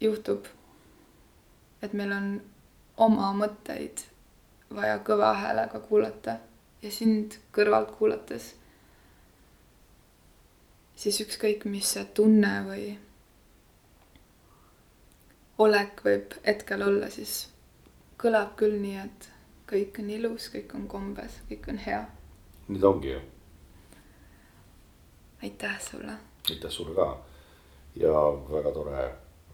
[0.00, 0.46] juhtub,
[1.82, 2.28] et meil on
[2.96, 4.06] oma mõtteid
[4.74, 6.38] vaja kõva häälega kuulata
[6.82, 8.54] ja sind kõrvalt kuulates,
[10.96, 12.86] siis ükskõik, mis see tunne või
[15.58, 17.46] olek võib hetkel olla, siis
[18.20, 19.30] kõlab küll nii, et
[19.70, 22.04] kõik on ilus, kõik on kombes, kõik on hea.
[22.68, 23.22] nii ta ongi ju
[25.42, 26.12] aitäh sulle.
[26.50, 27.18] aitäh sulle ka
[27.96, 28.12] ja
[28.50, 29.04] väga tore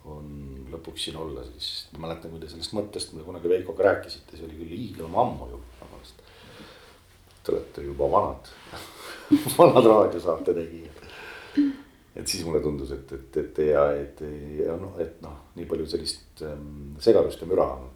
[0.04, 0.26] on
[0.72, 4.46] lõpuks siin olla, siis ma mäletan, kui te sellest mõttest mulle kunagi Veikoga rääkisite, see
[4.48, 6.24] oli küll hiiglama ammu ju, vabandust.
[7.42, 8.50] Te olete juba vanad
[9.58, 10.91] vanad raadiosaate tegijad.
[12.16, 14.22] Et siis mulle tundus, et, et, et ja et
[14.58, 17.90] ja noh, et noh, nii palju sellist ähm, segadust ja müra on.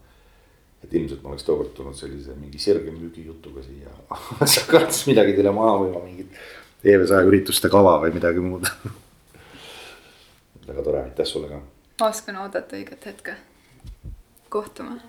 [0.83, 3.93] et ilmselt ma oleks tookord tulnud sellise mingi sirge müügijutuga siia
[4.53, 6.39] sa kartsid midagi teile maha müüma, mingit
[6.85, 8.69] EV100 ürituste kava või midagi muud
[10.67, 11.61] väga tore, aitäh sulle ka.
[12.09, 13.37] oskan oodata õiget hetke.
[14.49, 14.99] kohtume